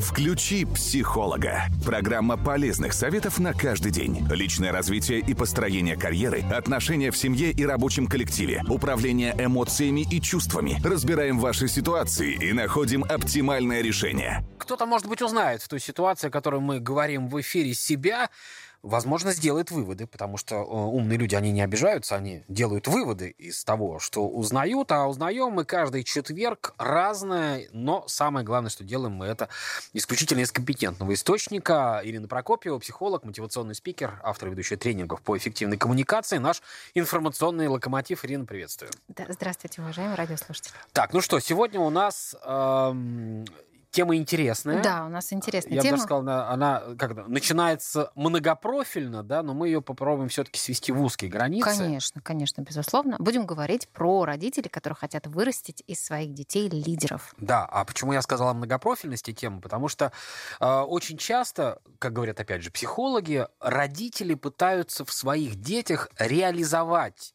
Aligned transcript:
Включи 0.00 0.66
психолога. 0.66 1.64
Программа 1.84 2.36
полезных 2.36 2.92
советов 2.92 3.38
на 3.38 3.54
каждый 3.54 3.90
день. 3.90 4.26
Личное 4.30 4.70
развитие 4.70 5.20
и 5.20 5.32
построение 5.32 5.96
карьеры, 5.96 6.42
отношения 6.42 7.10
в 7.10 7.16
семье 7.16 7.50
и 7.50 7.64
рабочем 7.64 8.06
коллективе, 8.06 8.62
управление 8.68 9.34
эмоциями 9.38 10.06
и 10.10 10.20
чувствами. 10.20 10.78
Разбираем 10.84 11.38
ваши 11.38 11.66
ситуации 11.66 12.34
и 12.34 12.52
находим 12.52 13.04
оптимальное 13.04 13.80
решение. 13.80 14.44
Кто-то, 14.58 14.84
может 14.84 15.06
быть, 15.08 15.22
узнает 15.22 15.62
в 15.62 15.68
той 15.68 15.80
ситуации, 15.80 16.28
о 16.28 16.30
которой 16.30 16.60
мы 16.60 16.78
говорим 16.78 17.28
в 17.28 17.40
эфире, 17.40 17.72
себя, 17.72 18.28
возможно, 18.86 19.32
сделает 19.32 19.70
выводы, 19.70 20.06
потому 20.06 20.36
что 20.36 20.56
э, 20.56 20.60
умные 20.60 21.18
люди, 21.18 21.34
они 21.34 21.50
не 21.50 21.60
обижаются, 21.60 22.14
они 22.14 22.44
делают 22.48 22.86
выводы 22.86 23.30
из 23.30 23.64
того, 23.64 23.98
что 23.98 24.26
узнают, 24.26 24.92
а 24.92 25.06
узнаем 25.06 25.52
мы 25.52 25.64
каждый 25.64 26.04
четверг 26.04 26.74
разное, 26.78 27.68
но 27.72 28.04
самое 28.06 28.46
главное, 28.46 28.70
что 28.70 28.84
делаем 28.84 29.14
мы 29.14 29.26
это 29.26 29.48
исключительно 29.92 30.40
из 30.40 30.52
компетентного 30.52 31.12
источника. 31.14 32.00
Ирина 32.04 32.28
Прокопьева, 32.28 32.78
психолог, 32.78 33.24
мотивационный 33.24 33.74
спикер, 33.74 34.20
автор 34.22 34.48
и 34.48 34.50
ведущая 34.52 34.76
тренингов 34.76 35.20
по 35.20 35.36
эффективной 35.36 35.76
коммуникации, 35.76 36.38
наш 36.38 36.62
информационный 36.94 37.68
локомотив. 37.68 38.24
Ирина, 38.24 38.44
приветствую. 38.44 38.90
Да, 39.08 39.26
здравствуйте, 39.28 39.82
уважаемые 39.82 40.16
радиослушатели. 40.16 40.74
Так, 40.92 41.12
ну 41.12 41.20
что, 41.20 41.40
сегодня 41.40 41.80
у 41.80 41.90
нас 41.90 42.36
эм, 42.44 43.44
тема 43.96 44.14
интересная. 44.16 44.82
Да, 44.82 45.06
у 45.06 45.08
нас 45.08 45.32
интересная 45.32 45.76
Я 45.76 45.80
тема. 45.80 45.92
бы 45.92 45.96
даже 45.96 46.02
сказал, 46.02 46.20
она, 46.20 46.50
она 46.50 46.82
как 46.98 47.26
начинается 47.28 48.12
многопрофильно, 48.14 49.22
да, 49.22 49.42
но 49.42 49.54
мы 49.54 49.68
ее 49.68 49.80
попробуем 49.80 50.28
все-таки 50.28 50.60
свести 50.60 50.92
в 50.92 51.02
узкие 51.02 51.30
границы. 51.30 51.78
Конечно, 51.78 52.20
конечно, 52.20 52.60
безусловно. 52.60 53.16
Будем 53.18 53.46
говорить 53.46 53.88
про 53.88 54.26
родителей, 54.26 54.68
которые 54.68 54.96
хотят 54.96 55.26
вырастить 55.26 55.82
из 55.86 56.04
своих 56.04 56.34
детей 56.34 56.68
лидеров. 56.68 57.34
Да, 57.38 57.64
а 57.64 57.86
почему 57.86 58.12
я 58.12 58.20
сказала 58.20 58.50
о 58.50 58.54
многопрофильности 58.54 59.32
темы? 59.32 59.62
Потому 59.62 59.88
что 59.88 60.12
э, 60.60 60.66
очень 60.66 61.16
часто, 61.16 61.80
как 61.98 62.12
говорят 62.12 62.38
опять 62.38 62.62
же 62.62 62.70
психологи, 62.70 63.46
родители 63.60 64.34
пытаются 64.34 65.06
в 65.06 65.12
своих 65.12 65.56
детях 65.56 66.10
реализовать 66.18 67.32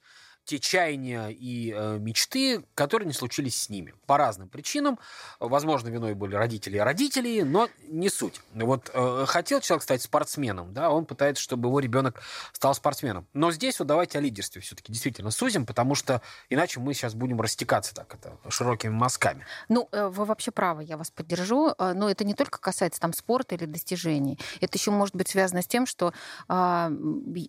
те 0.51 0.59
чаяния 0.59 1.29
и 1.29 1.73
э, 1.73 1.97
мечты, 1.97 2.65
которые 2.75 3.07
не 3.07 3.13
случились 3.13 3.55
с 3.55 3.69
ними. 3.69 3.93
По 4.05 4.17
разным 4.17 4.49
причинам. 4.49 4.99
Возможно, 5.39 5.87
виной 5.87 6.13
были 6.13 6.35
родители 6.35 6.75
и 6.75 6.79
родители, 6.79 7.41
но 7.43 7.69
не 7.87 8.09
суть. 8.09 8.41
Вот 8.53 8.91
э, 8.93 9.25
хотел 9.27 9.61
человек 9.61 9.83
стать 9.83 10.01
спортсменом, 10.01 10.73
да, 10.73 10.89
он 10.89 11.05
пытается, 11.05 11.41
чтобы 11.41 11.69
его 11.69 11.79
ребенок 11.79 12.21
стал 12.51 12.75
спортсменом. 12.75 13.25
Но 13.33 13.53
здесь 13.53 13.79
вот 13.79 13.87
давайте 13.87 14.17
о 14.17 14.21
лидерстве 14.21 14.61
все-таки 14.61 14.91
действительно 14.91 15.31
сузим, 15.31 15.65
потому 15.65 15.95
что 15.95 16.21
иначе 16.49 16.81
мы 16.81 16.93
сейчас 16.93 17.13
будем 17.13 17.39
растекаться 17.39 17.95
так 17.95 18.13
это 18.13 18.35
широкими 18.49 18.91
мазками. 18.91 19.45
Ну, 19.69 19.87
э, 19.93 20.07
вы 20.07 20.25
вообще 20.25 20.51
правы, 20.51 20.83
я 20.83 20.97
вас 20.97 21.11
поддержу. 21.11 21.73
Э, 21.79 21.93
но 21.93 22.09
это 22.09 22.25
не 22.25 22.33
только 22.33 22.59
касается 22.59 22.99
там 22.99 23.13
спорта 23.13 23.55
или 23.55 23.63
достижений. 23.63 24.37
Это 24.59 24.77
еще 24.77 24.91
может 24.91 25.15
быть 25.15 25.29
связано 25.29 25.61
с 25.61 25.67
тем, 25.67 25.85
что 25.85 26.11
э, 26.49 26.89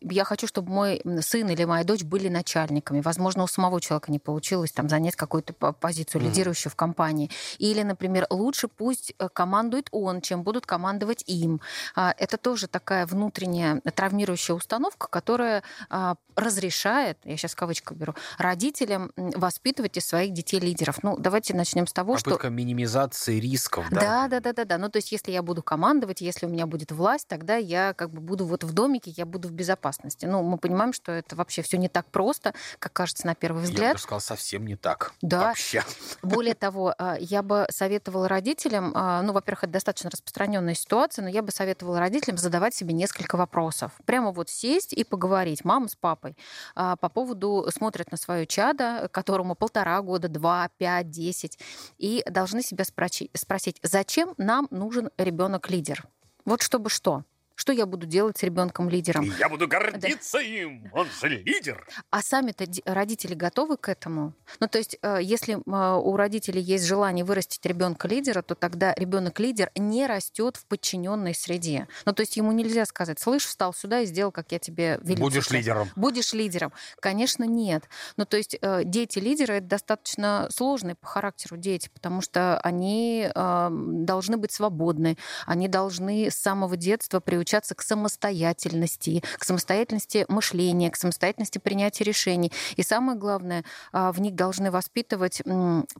я 0.02 0.24
хочу, 0.24 0.46
чтобы 0.46 0.70
мой 0.70 1.02
сын 1.20 1.48
или 1.48 1.64
моя 1.64 1.82
дочь 1.82 2.04
были 2.04 2.28
начальниками 2.28 2.91
сотрудниками. 2.92 3.00
Возможно, 3.00 3.44
у 3.44 3.46
самого 3.46 3.80
человека 3.80 4.12
не 4.12 4.18
получилось 4.18 4.72
там 4.72 4.88
занять 4.88 5.16
какую-то 5.16 5.52
позицию 5.52 6.22
лидирующую 6.22 6.70
mm-hmm. 6.70 6.74
в 6.74 6.76
компании. 6.76 7.30
Или, 7.58 7.82
например, 7.82 8.26
лучше 8.30 8.68
пусть 8.68 9.14
э, 9.18 9.28
командует 9.32 9.88
он, 9.92 10.20
чем 10.20 10.42
будут 10.42 10.66
командовать 10.66 11.24
им. 11.26 11.60
А, 11.94 12.14
это 12.18 12.36
тоже 12.36 12.66
такая 12.66 13.06
внутренняя 13.06 13.80
травмирующая 13.80 14.54
установка, 14.54 15.08
которая 15.08 15.62
а, 15.88 16.14
разрешает, 16.36 17.18
я 17.24 17.36
сейчас 17.36 17.54
кавычку 17.54 17.94
беру, 17.94 18.14
родителям 18.38 19.12
воспитывать 19.16 19.96
из 19.96 20.06
своих 20.06 20.32
детей 20.32 20.60
лидеров. 20.60 21.02
Ну, 21.02 21.16
давайте 21.18 21.54
начнем 21.54 21.86
с 21.86 21.92
того, 21.92 22.14
Попытка 22.14 22.30
что... 22.30 22.30
Попытка 22.30 22.50
минимизации 22.50 23.40
рисков, 23.40 23.86
да? 23.90 24.00
Да, 24.00 24.28
да, 24.28 24.40
да, 24.40 24.52
да, 24.52 24.64
да. 24.64 24.78
Ну, 24.78 24.88
то 24.88 24.98
есть, 24.98 25.12
если 25.12 25.32
я 25.32 25.42
буду 25.42 25.62
командовать, 25.62 26.20
если 26.20 26.46
у 26.46 26.48
меня 26.48 26.66
будет 26.66 26.92
власть, 26.92 27.28
тогда 27.28 27.56
я 27.56 27.92
как 27.94 28.10
бы 28.10 28.20
буду 28.20 28.46
вот 28.46 28.64
в 28.64 28.72
домике, 28.72 29.12
я 29.16 29.26
буду 29.26 29.48
в 29.48 29.52
безопасности. 29.52 30.26
Ну, 30.26 30.42
мы 30.42 30.58
понимаем, 30.58 30.92
что 30.92 31.12
это 31.12 31.36
вообще 31.36 31.62
все 31.62 31.76
не 31.76 31.88
так 31.88 32.06
просто, 32.06 32.54
как 32.78 32.92
кажется 32.92 33.26
на 33.26 33.34
первый 33.34 33.62
взгляд. 33.62 33.88
Я 33.88 33.92
бы 33.94 33.98
сказал, 33.98 34.20
совсем 34.20 34.66
не 34.66 34.76
так. 34.76 35.12
Да. 35.22 35.48
Вообще. 35.48 35.82
Более 36.22 36.54
того, 36.54 36.94
а, 36.98 37.16
я 37.18 37.42
бы 37.42 37.66
советовала 37.70 38.28
родителям, 38.28 38.92
а, 38.94 39.22
ну, 39.22 39.32
во-первых, 39.32 39.64
это 39.64 39.72
достаточно 39.72 40.10
распространенная 40.10 40.74
ситуация, 40.74 41.22
но 41.22 41.28
я 41.28 41.42
бы 41.42 41.50
советовала 41.52 41.98
родителям 41.98 42.38
задавать 42.38 42.74
себе 42.74 42.94
несколько 42.94 43.36
вопросов. 43.36 43.92
Прямо 44.04 44.32
вот 44.32 44.48
сесть 44.48 44.92
и 44.92 45.04
поговорить, 45.04 45.64
мама 45.64 45.88
с 45.88 45.96
папой, 45.96 46.36
а, 46.74 46.96
по 46.96 47.08
поводу, 47.08 47.66
смотрят 47.74 48.10
на 48.10 48.16
свое 48.16 48.46
чадо, 48.46 49.08
которому 49.10 49.54
полтора 49.54 50.00
года, 50.02 50.28
два, 50.28 50.68
пять, 50.78 51.10
десять, 51.10 51.58
и 51.98 52.24
должны 52.28 52.62
себя 52.62 52.84
спросить, 52.84 53.80
зачем 53.82 54.34
нам 54.38 54.68
нужен 54.70 55.10
ребенок-лидер? 55.18 56.04
Вот 56.44 56.62
чтобы 56.62 56.90
что? 56.90 57.24
Что 57.62 57.72
я 57.72 57.86
буду 57.86 58.06
делать 58.06 58.38
с 58.38 58.42
ребенком-лидером? 58.42 59.32
Я 59.38 59.48
буду 59.48 59.68
гордиться 59.68 60.38
да. 60.38 60.42
им, 60.42 60.90
он 60.92 61.06
же 61.20 61.28
лидер. 61.28 61.86
А 62.10 62.20
сами-то 62.20 62.64
родители 62.84 63.34
готовы 63.34 63.76
к 63.76 63.88
этому? 63.88 64.34
Ну, 64.58 64.66
то 64.66 64.78
есть, 64.78 64.98
э, 65.00 65.20
если 65.22 65.54
э, 65.54 65.96
у 65.96 66.16
родителей 66.16 66.60
есть 66.60 66.84
желание 66.84 67.24
вырастить 67.24 67.64
ребенка-лидера, 67.64 68.42
то 68.42 68.56
тогда 68.56 68.92
ребенок-лидер 68.94 69.70
не 69.76 70.08
растет 70.08 70.56
в 70.56 70.66
подчиненной 70.66 71.36
среде. 71.36 71.86
Ну, 72.04 72.12
то 72.12 72.22
есть, 72.22 72.36
ему 72.36 72.50
нельзя 72.50 72.84
сказать, 72.84 73.20
слышь, 73.20 73.46
встал 73.46 73.72
сюда 73.72 74.00
и 74.00 74.06
сделал, 74.06 74.32
как 74.32 74.50
я 74.50 74.58
тебе 74.58 74.98
велю. 75.00 75.20
Будешь 75.20 75.48
лидером. 75.50 75.88
Будешь 75.94 76.32
лидером. 76.32 76.72
Конечно, 76.98 77.44
нет. 77.44 77.84
Ну, 78.16 78.24
то 78.24 78.38
есть, 78.38 78.56
э, 78.60 78.82
дети-лидеры 78.84 79.54
это 79.58 79.68
достаточно 79.68 80.48
сложные 80.50 80.96
по 80.96 81.06
характеру 81.06 81.56
дети, 81.56 81.88
потому 81.94 82.22
что 82.22 82.58
они 82.58 83.30
должны 83.32 84.36
быть 84.36 84.50
свободны, 84.50 85.16
они 85.46 85.68
должны 85.68 86.28
с 86.28 86.34
самого 86.34 86.76
детства 86.76 87.20
приучаться 87.20 87.51
приучаться 87.52 87.74
к 87.74 87.82
самостоятельности, 87.82 89.22
к 89.38 89.44
самостоятельности 89.44 90.24
мышления, 90.28 90.90
к 90.90 90.96
самостоятельности 90.96 91.58
принятия 91.58 92.04
решений. 92.04 92.50
И 92.76 92.82
самое 92.82 93.18
главное, 93.18 93.64
а, 93.92 94.10
в 94.12 94.20
них 94.20 94.34
должны 94.34 94.70
воспитывать 94.70 95.42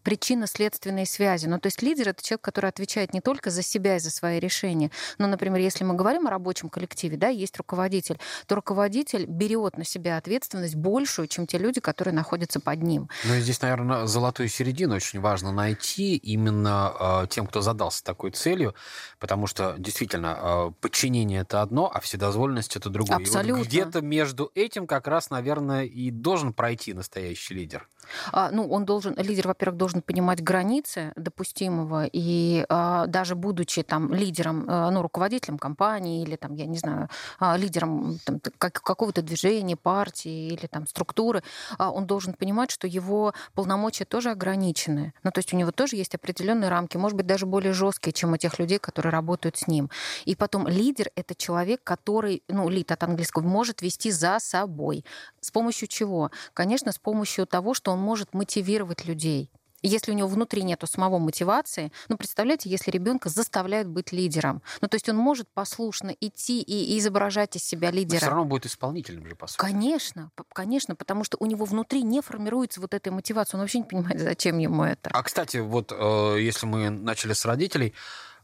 причинно-следственные 0.03 1.07
связи. 1.07 1.47
Ну, 1.47 1.59
то 1.59 1.67
есть 1.67 1.83
лидер— 1.83 2.09
это 2.11 2.23
человек, 2.23 2.41
который 2.41 2.71
отвечает 2.71 3.13
не 3.13 3.21
только 3.21 3.51
за 3.51 3.63
себя 3.63 3.97
и 3.97 3.99
за 3.99 4.11
свои 4.11 4.39
решения. 4.39 4.91
Но, 5.19 5.27
например, 5.27 5.61
если 5.61 5.85
мы 5.85 5.95
говорим 5.95 6.27
о 6.27 6.31
рабочем 6.31 6.71
коллективе, 6.71 7.17
да, 7.17 7.29
есть 7.29 7.57
руководитель, 7.59 8.19
то 8.47 8.55
руководитель 8.55 9.27
берет 9.27 9.77
на 9.77 9.85
себя 9.85 10.17
ответственность 10.17 10.75
большую, 10.75 11.29
чем 11.29 11.47
те 11.47 11.59
люди, 11.59 11.81
которые 11.81 12.15
находятся 12.15 12.61
под 12.61 12.83
ним. 12.83 13.09
Ну 13.25 13.35
и 13.35 13.41
здесь, 13.41 13.61
наверное, 13.61 14.07
золотую 14.07 14.49
середину 14.49 14.95
очень 14.95 15.21
важно 15.21 15.53
найти 15.53 16.17
именно 16.17 16.95
э, 16.99 17.27
тем, 17.29 17.47
кто 17.47 17.61
задался 17.61 18.03
такой 18.03 18.31
целью, 18.31 18.75
потому 19.19 19.47
что 19.47 19.75
действительно 19.79 20.39
э, 20.41 20.71
подчинение 20.81 21.42
это 21.43 21.63
одно, 21.63 21.91
а 21.93 22.01
вседозволенность 22.01 22.77
это 22.77 22.91
другое. 22.91 23.19
Абсолютно. 23.19 23.59
вот 23.59 23.67
где-то 23.67 24.01
между 24.01 24.51
этим 24.55 24.87
как 24.87 25.07
раз, 25.07 25.31
наверное, 25.31 25.85
и 25.85 26.11
должен 26.11 26.53
пройти 26.53 26.95
настоящий 26.95 27.55
лидер. 27.55 27.89
А, 28.33 28.51
ну, 28.51 28.69
он 28.69 28.85
должен, 28.85 29.15
лидер, 29.17 29.49
во-первых, 29.49 29.79
должен 29.79 30.03
понимать 30.03 30.43
границы 30.43 31.13
допустимого, 31.17 32.07
и 32.07 32.65
а, 32.69 33.07
даже 33.07 33.35
будучи 33.35 33.83
там 33.83 34.13
лидером, 34.13 34.65
а, 34.69 34.91
ну, 34.91 35.03
руководителем 35.03 35.59
компании 35.59 36.23
или 36.23 36.37
там, 36.37 36.55
я 36.55 36.67
не 36.67 36.79
знаю, 36.79 37.09
а, 37.39 37.57
лидером 37.57 38.19
там, 38.25 38.41
как, 38.59 38.83
какого-то 38.83 39.23
движения, 39.23 39.77
партии 39.77 40.49
или 40.49 40.67
там 40.67 40.87
структуры, 40.87 41.43
а, 41.79 41.91
он 41.91 42.07
должен 42.07 42.35
понимать, 42.35 42.71
что 42.71 42.87
его 42.87 43.35
полномочия 43.55 44.05
тоже 44.05 44.31
ограничены. 44.31 45.15
Ну, 45.23 45.31
то 45.31 45.39
есть 45.39 45.53
у 45.55 45.57
него 45.57 45.71
тоже 45.71 45.97
есть 45.97 46.15
определенные 46.15 46.71
рамки, 46.71 46.97
может 46.97 47.17
быть, 47.17 47.27
даже 47.27 47.47
более 47.47 47.73
жесткие, 47.73 48.13
чем 48.13 48.33
у 48.33 48.37
тех 48.37 48.59
людей, 48.59 48.79
которые 48.79 49.13
работают 49.13 49.57
с 49.57 49.67
ним. 49.67 49.91
И 50.25 50.35
потом 50.35 50.67
лидер 50.69 51.11
это 51.15 51.35
человек, 51.35 51.83
который, 51.85 52.43
ну, 52.49 52.69
лид 52.69 52.91
от 52.93 53.03
английского, 53.03 53.43
может 53.43 53.83
вести 53.83 54.11
за 54.11 54.39
собой. 54.39 55.05
С 55.41 55.51
помощью 55.51 55.89
чего? 55.89 56.31
Конечно, 56.55 56.93
с 56.93 56.99
помощью 56.99 57.47
того, 57.47 57.75
что 57.75 57.92
он 57.93 58.01
может 58.01 58.35
мотивировать 58.35 59.05
людей. 59.05 59.51
Если 59.83 60.13
у 60.13 60.15
него 60.15 60.29
внутри 60.29 60.63
нету 60.63 60.87
самого 60.87 61.19
мотивации, 61.19 61.91
ну, 62.09 62.17
представляете, 62.17 62.71
если 62.71 62.93
ребенка 62.93 63.29
заставляют 63.29 63.89
быть 63.89 64.13
лидером, 64.13 64.63
ну, 64.81 64.87
то 64.87 64.95
есть 64.95 65.09
он 65.09 65.17
может 65.17 65.49
послушно 65.53 66.15
идти 66.21 66.63
и 66.63 66.97
изображать 66.99 67.57
из 67.57 67.65
себя 67.65 67.91
лидера. 67.91 68.15
Но 68.15 68.21
все 68.21 68.29
равно 68.29 68.45
будет 68.45 68.67
исполнительным 68.67 69.27
же, 69.27 69.35
по 69.35 69.49
сути. 69.49 69.59
Конечно, 69.59 70.31
конечно, 70.53 70.95
потому 70.95 71.25
что 71.25 71.37
у 71.41 71.47
него 71.47 71.65
внутри 71.65 72.03
не 72.03 72.21
формируется 72.21 72.81
вот 72.81 72.95
эта 72.95 73.11
мотивация, 73.11 73.59
он 73.59 73.63
вообще 73.63 73.79
не 73.79 73.85
понимает, 73.85 74.21
зачем 74.21 74.59
ему 74.59 74.85
это. 74.85 75.11
А, 75.13 75.23
кстати, 75.25 75.57
вот 75.57 75.93
э, 75.93 76.37
если 76.41 76.67
мы 76.67 76.89
начали 76.89 77.33
с 77.33 77.45
родителей, 77.45 77.93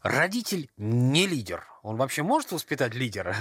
родитель 0.01 0.69
не 0.75 1.25
лидер. 1.25 1.65
Он 1.83 1.95
вообще 1.95 2.21
может 2.21 2.51
воспитать 2.51 2.93
лидера? 2.95 3.33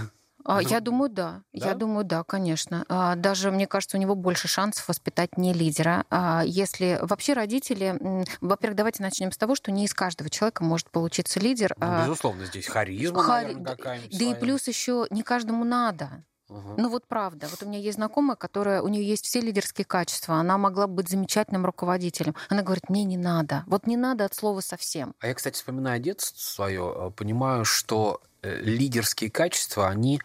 А, 0.44 0.62
я 0.62 0.80
думаю, 0.80 1.10
да. 1.10 1.42
да. 1.52 1.68
Я 1.68 1.74
думаю, 1.74 2.04
да, 2.04 2.24
конечно. 2.24 2.84
А, 2.88 3.16
даже, 3.16 3.50
мне 3.50 3.66
кажется, 3.66 3.96
у 3.96 4.00
него 4.00 4.14
больше 4.14 4.48
шансов 4.48 4.88
воспитать 4.88 5.36
не 5.36 5.52
лидера. 5.52 6.04
А, 6.10 6.42
если 6.44 6.98
вообще 7.02 7.32
родители... 7.34 8.26
Во-первых, 8.40 8.76
давайте 8.76 9.02
начнем 9.02 9.32
с 9.32 9.36
того, 9.36 9.54
что 9.54 9.70
не 9.72 9.84
из 9.84 9.94
каждого 9.94 10.30
человека 10.30 10.64
может 10.64 10.90
получиться 10.90 11.40
лидер. 11.40 11.74
Ну, 11.80 12.02
безусловно, 12.02 12.46
здесь 12.46 12.66
харизма, 12.66 13.22
Хари... 13.22 13.46
наверное, 13.46 13.76
какая-нибудь 13.76 14.10
Да 14.12 14.18
своя. 14.18 14.32
и 14.32 14.40
плюс 14.40 14.68
еще 14.68 15.06
не 15.10 15.22
каждому 15.22 15.64
надо. 15.64 16.24
Угу. 16.48 16.74
Ну 16.78 16.88
вот 16.88 17.06
правда. 17.06 17.46
Вот 17.50 17.62
у 17.62 17.66
меня 17.66 17.78
есть 17.78 17.96
знакомая, 17.96 18.36
которая, 18.36 18.80
у 18.80 18.88
нее 18.88 19.06
есть 19.06 19.24
все 19.26 19.40
лидерские 19.40 19.84
качества. 19.84 20.36
Она 20.36 20.56
могла 20.56 20.86
бы 20.86 20.94
быть 20.94 21.08
замечательным 21.08 21.66
руководителем. 21.66 22.34
Она 22.48 22.62
говорит, 22.62 22.88
мне 22.88 23.04
не 23.04 23.18
надо. 23.18 23.64
Вот 23.66 23.86
не 23.86 23.96
надо 23.96 24.24
от 24.24 24.34
слова 24.34 24.60
совсем. 24.60 25.14
А 25.20 25.26
я, 25.26 25.34
кстати, 25.34 25.56
вспоминаю 25.56 26.00
детство 26.00 26.38
свое, 26.38 26.94
э, 26.96 27.10
понимаю, 27.10 27.64
что 27.64 28.22
лидерские 28.42 29.30
качества, 29.30 29.88
они 29.88 30.20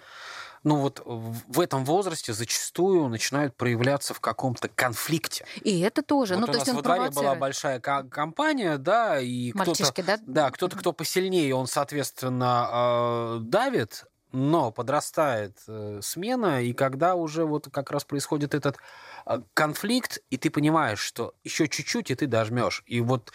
ну 0.64 0.78
вот 0.78 1.02
в 1.06 1.60
этом 1.60 1.84
возрасте 1.84 2.34
зачастую 2.34 3.10
начинают 3.10 3.56
проявляться 3.56 4.14
в 4.14 4.22
каком-то 4.22 4.70
конфликте. 4.70 5.46
И 5.62 5.82
это 5.82 6.02
тоже. 6.02 6.36
Вот 6.36 6.42
ну, 6.42 6.46
у 6.46 6.48
то 6.48 6.58
нас 6.60 6.68
есть 6.68 6.76
во 6.76 6.82
дворе 6.82 7.10
была 7.10 7.36
большая 7.36 7.80
компания, 7.80 8.78
да, 8.78 9.20
и 9.20 9.52
кто-то, 9.52 10.04
да? 10.04 10.18
да, 10.26 10.52
кто-то, 10.52 10.78
кто 10.78 10.94
посильнее, 10.94 11.54
он, 11.54 11.68
соответственно, 11.68 12.70
э, 12.72 13.40
давит, 13.42 14.06
но 14.32 14.72
подрастает 14.72 15.58
э, 15.68 16.00
смена, 16.02 16.64
и 16.64 16.74
когда 16.74 17.16
уже 17.16 17.46
вот 17.46 17.70
как 17.72 17.92
раз 17.92 18.06
происходит 18.06 18.56
этот 18.56 18.78
э, 19.26 19.42
конфликт, 19.54 20.20
и 20.30 20.38
ты 20.38 20.50
понимаешь, 20.50 21.00
что 21.00 21.34
еще 21.44 21.68
чуть-чуть, 21.68 22.10
и 22.10 22.16
ты 22.16 22.26
дожмешь. 22.26 22.84
И 22.88 23.02
вот 23.02 23.34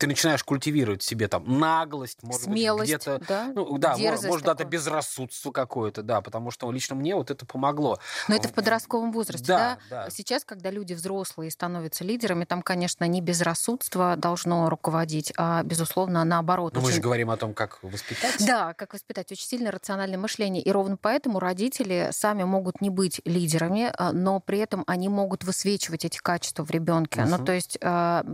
ты 0.00 0.06
начинаешь 0.06 0.42
культивировать 0.42 1.02
в 1.02 1.04
себе 1.04 1.28
там 1.28 1.58
наглость, 1.60 2.22
может 2.22 2.44
Смелость, 2.44 2.90
быть, 2.90 3.02
где-то... 3.02 3.22
Да, 3.28 3.52
ну, 3.54 3.76
да 3.76 3.94
Дерзость 3.96 4.28
может, 4.28 4.48
это 4.48 4.64
безрассудство 4.64 5.52
какое-то, 5.52 6.02
да, 6.02 6.22
потому 6.22 6.50
что 6.50 6.72
лично 6.72 6.96
мне 6.96 7.14
вот 7.14 7.30
это 7.30 7.44
помогло. 7.44 7.98
Но 8.26 8.34
это 8.34 8.48
в 8.48 8.54
подростковом 8.54 9.12
возрасте, 9.12 9.46
да? 9.46 9.78
Да, 9.90 10.04
да. 10.04 10.10
Сейчас, 10.10 10.44
когда 10.46 10.70
люди 10.70 10.94
взрослые 10.94 11.50
становятся 11.50 12.02
лидерами, 12.02 12.46
там, 12.46 12.62
конечно, 12.62 13.04
не 13.04 13.20
безрассудство 13.20 14.16
должно 14.16 14.70
руководить, 14.70 15.34
а, 15.36 15.62
безусловно, 15.64 16.24
наоборот. 16.24 16.74
Но 16.74 16.80
мы 16.80 16.86
очень... 16.86 16.96
же 16.96 17.02
говорим 17.02 17.28
о 17.30 17.36
том, 17.36 17.52
как 17.52 17.78
воспитать. 17.82 18.36
Да, 18.46 18.72
как 18.72 18.94
воспитать. 18.94 19.30
Очень 19.30 19.46
сильно 19.46 19.70
рациональное 19.70 20.18
мышление. 20.18 20.62
И 20.62 20.72
ровно 20.72 20.96
поэтому 20.96 21.40
родители 21.40 22.08
сами 22.12 22.44
могут 22.44 22.80
не 22.80 22.88
быть 22.88 23.20
лидерами, 23.26 23.92
а, 23.98 24.12
но 24.12 24.40
при 24.40 24.60
этом 24.60 24.82
они 24.86 25.10
могут 25.10 25.44
высвечивать 25.44 26.06
эти 26.06 26.16
качества 26.16 26.64
в 26.64 26.70
ребенке. 26.70 27.20
Мгм. 27.20 27.30
Ну, 27.30 27.44
то 27.44 27.52
есть 27.52 27.76
а, 27.82 28.24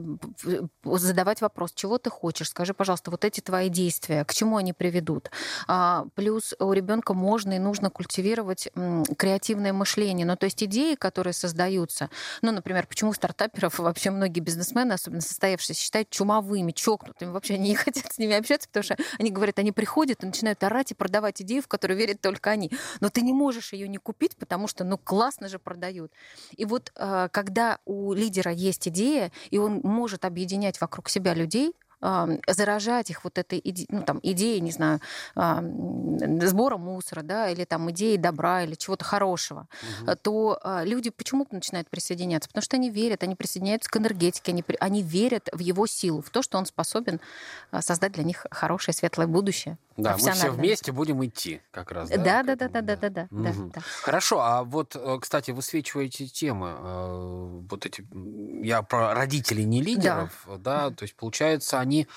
задавать 0.85 1.41
вопрос, 1.56 1.73
чего 1.75 1.97
ты 1.97 2.11
хочешь, 2.11 2.50
скажи, 2.50 2.75
пожалуйста, 2.75 3.11
вот 3.11 3.25
эти 3.25 3.41
твои 3.41 3.70
действия, 3.70 4.25
к 4.26 4.35
чему 4.35 4.58
они 4.58 4.75
приведут. 4.75 5.31
А, 5.67 6.05
Плюс 6.14 6.55
у 6.58 6.73
ребенка 6.73 7.14
можно 7.14 7.55
и 7.55 7.58
нужно 7.58 7.88
культивировать 7.88 8.69
креативное 9.17 9.73
мышление. 9.73 10.26
Ну, 10.26 10.37
то 10.37 10.44
есть 10.44 10.62
идеи, 10.62 10.97
которые 10.97 11.32
создаются, 11.32 12.11
ну, 12.43 12.53
например, 12.53 12.87
почему 12.87 13.14
стартаперов 13.14 13.79
вообще 13.79 14.11
многие 14.11 14.41
бизнесмены, 14.41 14.93
особенно 14.93 15.23
состоявшиеся, 15.23 15.81
считают 15.81 16.11
чумовыми, 16.11 16.73
чокнутыми. 16.73 17.31
Вообще 17.31 17.55
они 17.55 17.70
не 17.70 17.75
хотят 17.87 18.12
с 18.12 18.19
ними 18.19 18.37
общаться, 18.37 18.69
потому 18.69 18.85
что 18.85 18.97
они 19.19 19.31
говорят, 19.31 19.59
они 19.59 19.73
приходят 19.73 20.23
и 20.23 20.26
начинают 20.26 20.62
орать 20.62 20.91
и 20.91 20.94
продавать 20.94 21.41
идею, 21.41 21.62
в 21.62 21.69
которую 21.69 21.97
верят 21.97 22.20
только 22.20 22.50
они. 22.50 22.70
Но 23.00 23.09
ты 23.09 23.23
не 23.23 23.32
можешь 23.32 23.73
ее 23.73 23.88
не 23.88 23.99
купить, 23.99 24.37
потому 24.37 24.69
что, 24.69 24.85
ну, 24.85 24.99
классно 24.99 25.49
же 25.49 25.59
продают. 25.59 26.12
И 26.56 26.67
вот 26.67 26.93
э, 26.97 27.29
когда 27.32 27.79
у 27.87 28.12
лидера 28.12 28.52
есть 28.52 28.88
идея, 28.88 29.32
и 29.50 29.56
он 29.56 29.81
может 29.82 30.26
объединять 30.26 30.81
вокруг 30.81 31.09
себя 31.09 31.32
людей, 31.32 31.46
а, 32.01 32.29
заражать 32.47 33.11
их 33.11 33.25
вот 33.25 33.39
этой 33.39 33.59
иде- 33.59 33.87
ну, 33.89 34.03
там, 34.03 34.21
идеей, 34.23 34.61
не 34.61 34.71
знаю, 34.71 35.01
сбора 36.47 36.77
мусора, 36.77 37.23
да, 37.23 37.49
или 37.49 37.65
там 37.65 37.91
идеей 37.91 38.19
добра, 38.19 38.63
или 38.63 38.75
чего-то 38.75 39.05
хорошего, 39.05 39.67
Мгм. 40.03 40.17
то 40.23 40.59
а, 40.63 40.85
люди 40.85 41.11
почему 41.11 41.47
начинают 41.51 41.89
присоединяться? 41.89 42.49
Потому 42.49 42.63
что 42.63 42.77
они 42.77 42.91
верят, 42.91 43.23
они 43.23 43.35
присоединяются 43.35 43.91
к 43.91 43.97
энергетике, 43.97 44.53
они, 44.53 44.65
они 44.81 45.03
верят 45.03 45.49
в 45.53 45.59
его 45.59 45.87
силу, 45.87 46.21
в 46.23 46.31
то, 46.31 46.43
что 46.43 46.59
он 46.59 46.67
способен 46.67 47.21
а, 47.71 47.81
создать 47.83 48.13
для 48.13 48.25
них 48.25 48.47
хорошее, 48.51 48.95
светлое 48.95 49.27
будущее. 49.27 49.79
Да, 49.97 50.17
мы 50.21 50.31
все 50.31 50.51
вместе 50.51 50.93
будем 50.93 51.25
идти 51.25 51.63
как 51.71 51.91
раз. 51.91 52.11
Да, 52.11 52.43
да, 52.43 52.43
да, 52.43 52.57
да, 52.57 52.69
да, 52.69 52.83
да, 52.83 52.97
да, 52.97 53.11
да, 53.11 53.27
Мгм. 53.31 53.71
да. 53.71 53.81
Хорошо, 54.03 54.41
а 54.41 54.63
вот, 54.63 54.95
э, 54.95 55.19
кстати, 55.21 55.53
высвечиваете 55.53 56.27
темы, 56.27 56.75
э, 56.79 57.61
вот 57.71 57.87
эти, 57.87 58.07
я 58.63 58.83
про 58.83 59.15
родителей 59.15 59.65
не 59.65 59.83
лидеров, 59.83 60.47
да, 60.59 60.91
то 60.91 61.05
есть 61.05 61.17
получается 61.17 61.81
они, 61.81 62.09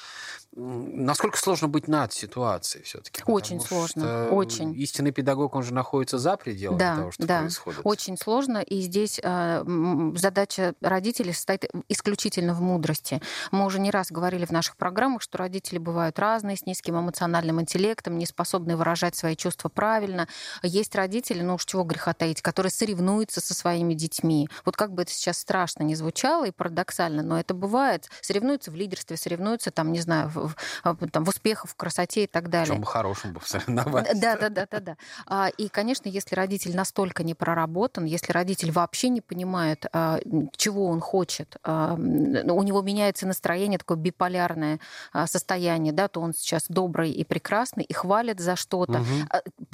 насколько 0.56 1.38
сложно 1.38 1.68
быть 1.68 1.88
над 1.88 2.12
ситуацией 2.13 2.84
все-таки? 2.84 3.22
Очень 3.25 3.60
сложно, 3.62 4.30
очень. 4.30 4.74
Истинный 4.75 5.12
педагог, 5.12 5.56
он 5.56 5.63
же 5.63 5.74
находится 5.74 6.18
за 6.18 6.38
пределами 6.38 6.80
Да, 6.80 6.96
того, 6.96 7.12
что 7.12 7.25
да, 7.28 7.40
происходит. 7.42 7.81
Очень 7.84 8.18
сложно, 8.18 8.57
и 8.60 8.81
здесь 8.81 9.19
м, 9.24 10.16
задача 10.18 10.74
родителей 10.81 11.34
состоит 11.34 11.66
исключительно 11.88 12.54
в 12.54 12.62
мудрости. 12.62 13.22
Мы 13.51 13.66
уже 13.66 13.80
не 13.80 13.92
раз 13.92 14.12
говорили 14.12 14.46
в 14.46 14.51
наших 14.51 14.75
программах, 14.78 15.22
что 15.22 15.38
родители 15.38 15.78
бывают 15.78 16.18
разные, 16.19 16.57
с 16.57 16.66
низким 16.66 17.00
эмоциональным 17.00 17.62
интеллектом, 17.62 18.18
не 18.18 18.25
способны 18.25 18.75
выражать 18.75 19.16
свои 19.16 19.36
чувства 19.36 19.69
правильно. 19.69 20.28
Есть 20.63 20.95
родители, 20.95 21.42
ну 21.42 21.56
уж 21.56 21.66
чего 21.66 21.84
греха 21.84 22.13
таить, 22.13 22.42
которые 22.42 22.72
соревнуются 22.72 23.40
со 23.42 23.54
своими 23.54 23.94
детьми. 23.94 24.50
Вот 24.66 24.75
как 24.75 24.94
бы 24.94 25.04
это 25.04 25.12
сейчас 25.12 25.38
страшно 25.38 25.84
не 25.84 25.95
звучало 25.95 26.45
и 26.48 26.52
парадоксально, 26.52 27.24
но 27.24 27.40
это 27.40 27.54
бывает. 27.54 28.10
Соревнуются 28.22 28.72
в 28.72 28.75
лидерстве, 28.75 29.18
соревнуются 29.18 29.72
там, 29.72 29.92
не 29.92 30.00
знаю, 30.00 30.30
в, 30.30 30.38
в- 30.47 31.07
там, 31.12 31.24
в 31.25 31.30
успехах, 31.30 31.69
в 31.69 31.75
красоте 31.75 32.24
и 32.24 32.27
так 32.27 32.50
далее. 32.50 32.68
чем 32.74 32.81
бы 32.81 32.88
хорошим 32.88 33.33
бы 33.33 33.41
соревноваться. 33.44 34.13
Да, 34.15 34.38
да, 34.38 34.50
да, 34.50 34.68
да, 34.71 34.80
да. 34.80 34.97
А, 35.25 35.50
И, 35.57 35.68
конечно, 35.69 36.07
если 36.09 36.36
родитель 36.36 36.75
настолько 36.75 37.24
не 37.24 37.33
проработан, 37.36 38.06
если 38.06 38.31
родитель 38.31 38.71
вообще 38.71 39.09
не 39.09 39.21
понимает, 39.21 39.86
а, 39.94 40.19
чего 40.56 40.88
он 40.88 41.00
хочет, 41.00 41.57
а, 41.63 41.94
у 41.95 42.63
него 42.63 42.81
меняется 42.81 43.27
настроение, 43.27 43.77
такое 43.80 43.97
биполярное 43.97 44.80
а, 45.13 45.27
состояние, 45.27 45.94
да, 45.94 46.07
то 46.07 46.21
он 46.21 46.33
сейчас 46.33 46.65
добрый 46.69 47.12
и 47.12 47.24
прекрасный 47.24 47.83
и 47.83 47.94
хвалит 47.94 48.39
за 48.39 48.56
что-то. 48.56 49.00
Мгм. 49.00 49.30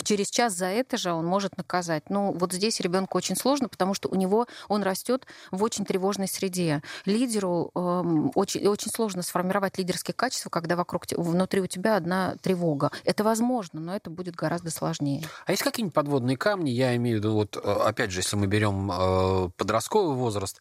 Через 0.06 0.30
час 0.30 0.54
за 0.54 0.68
это 0.68 0.98
же 0.98 1.12
он 1.12 1.26
может 1.26 1.58
наказать. 1.58 2.10
Ну, 2.10 2.32
вот 2.32 2.54
здесь 2.54 2.80
ребенку 2.80 3.18
очень 3.18 3.36
сложно, 3.36 3.68
потому 3.68 3.94
что 3.94 4.08
у 4.08 4.16
него 4.16 4.48
он 4.68 4.84
растет 4.84 5.26
в 5.52 5.64
очень 5.64 5.84
тревожной 5.84 6.28
среде. 6.28 6.82
Лидеру 7.06 7.72
эм, 7.76 8.32
очень, 8.36 8.66
очень 8.68 8.92
сложно 8.92 9.24
сформировать 9.24 9.78
лидерские 9.78 10.14
качества, 10.14 10.50
когда 10.50 10.76
вокруг 10.76 11.06
внутри 11.18 11.62
у 11.62 11.68
тебя 11.68 11.96
одна 11.96 12.36
тревога. 12.42 12.92
Это 13.04 13.24
возможно, 13.24 13.80
но 13.80 13.96
это 13.96 14.10
будет 14.10 14.36
гораздо 14.36 14.70
сложнее. 14.70 15.24
А 15.46 15.52
есть 15.52 15.64
какие-нибудь 15.64 15.96
подводные 15.96 16.38
камни? 16.38 16.70
Я 16.70 16.96
имею 16.96 17.18
в 17.18 17.20
виду, 17.20 17.34
вот, 17.34 17.58
э, 17.58 17.60
опять 17.60 18.12
же, 18.12 18.20
если 18.20 18.36
мы 18.36 18.46
берем 18.48 18.92
э, 18.92 19.50
подростковый 19.58 20.16
возраст, 20.16 20.60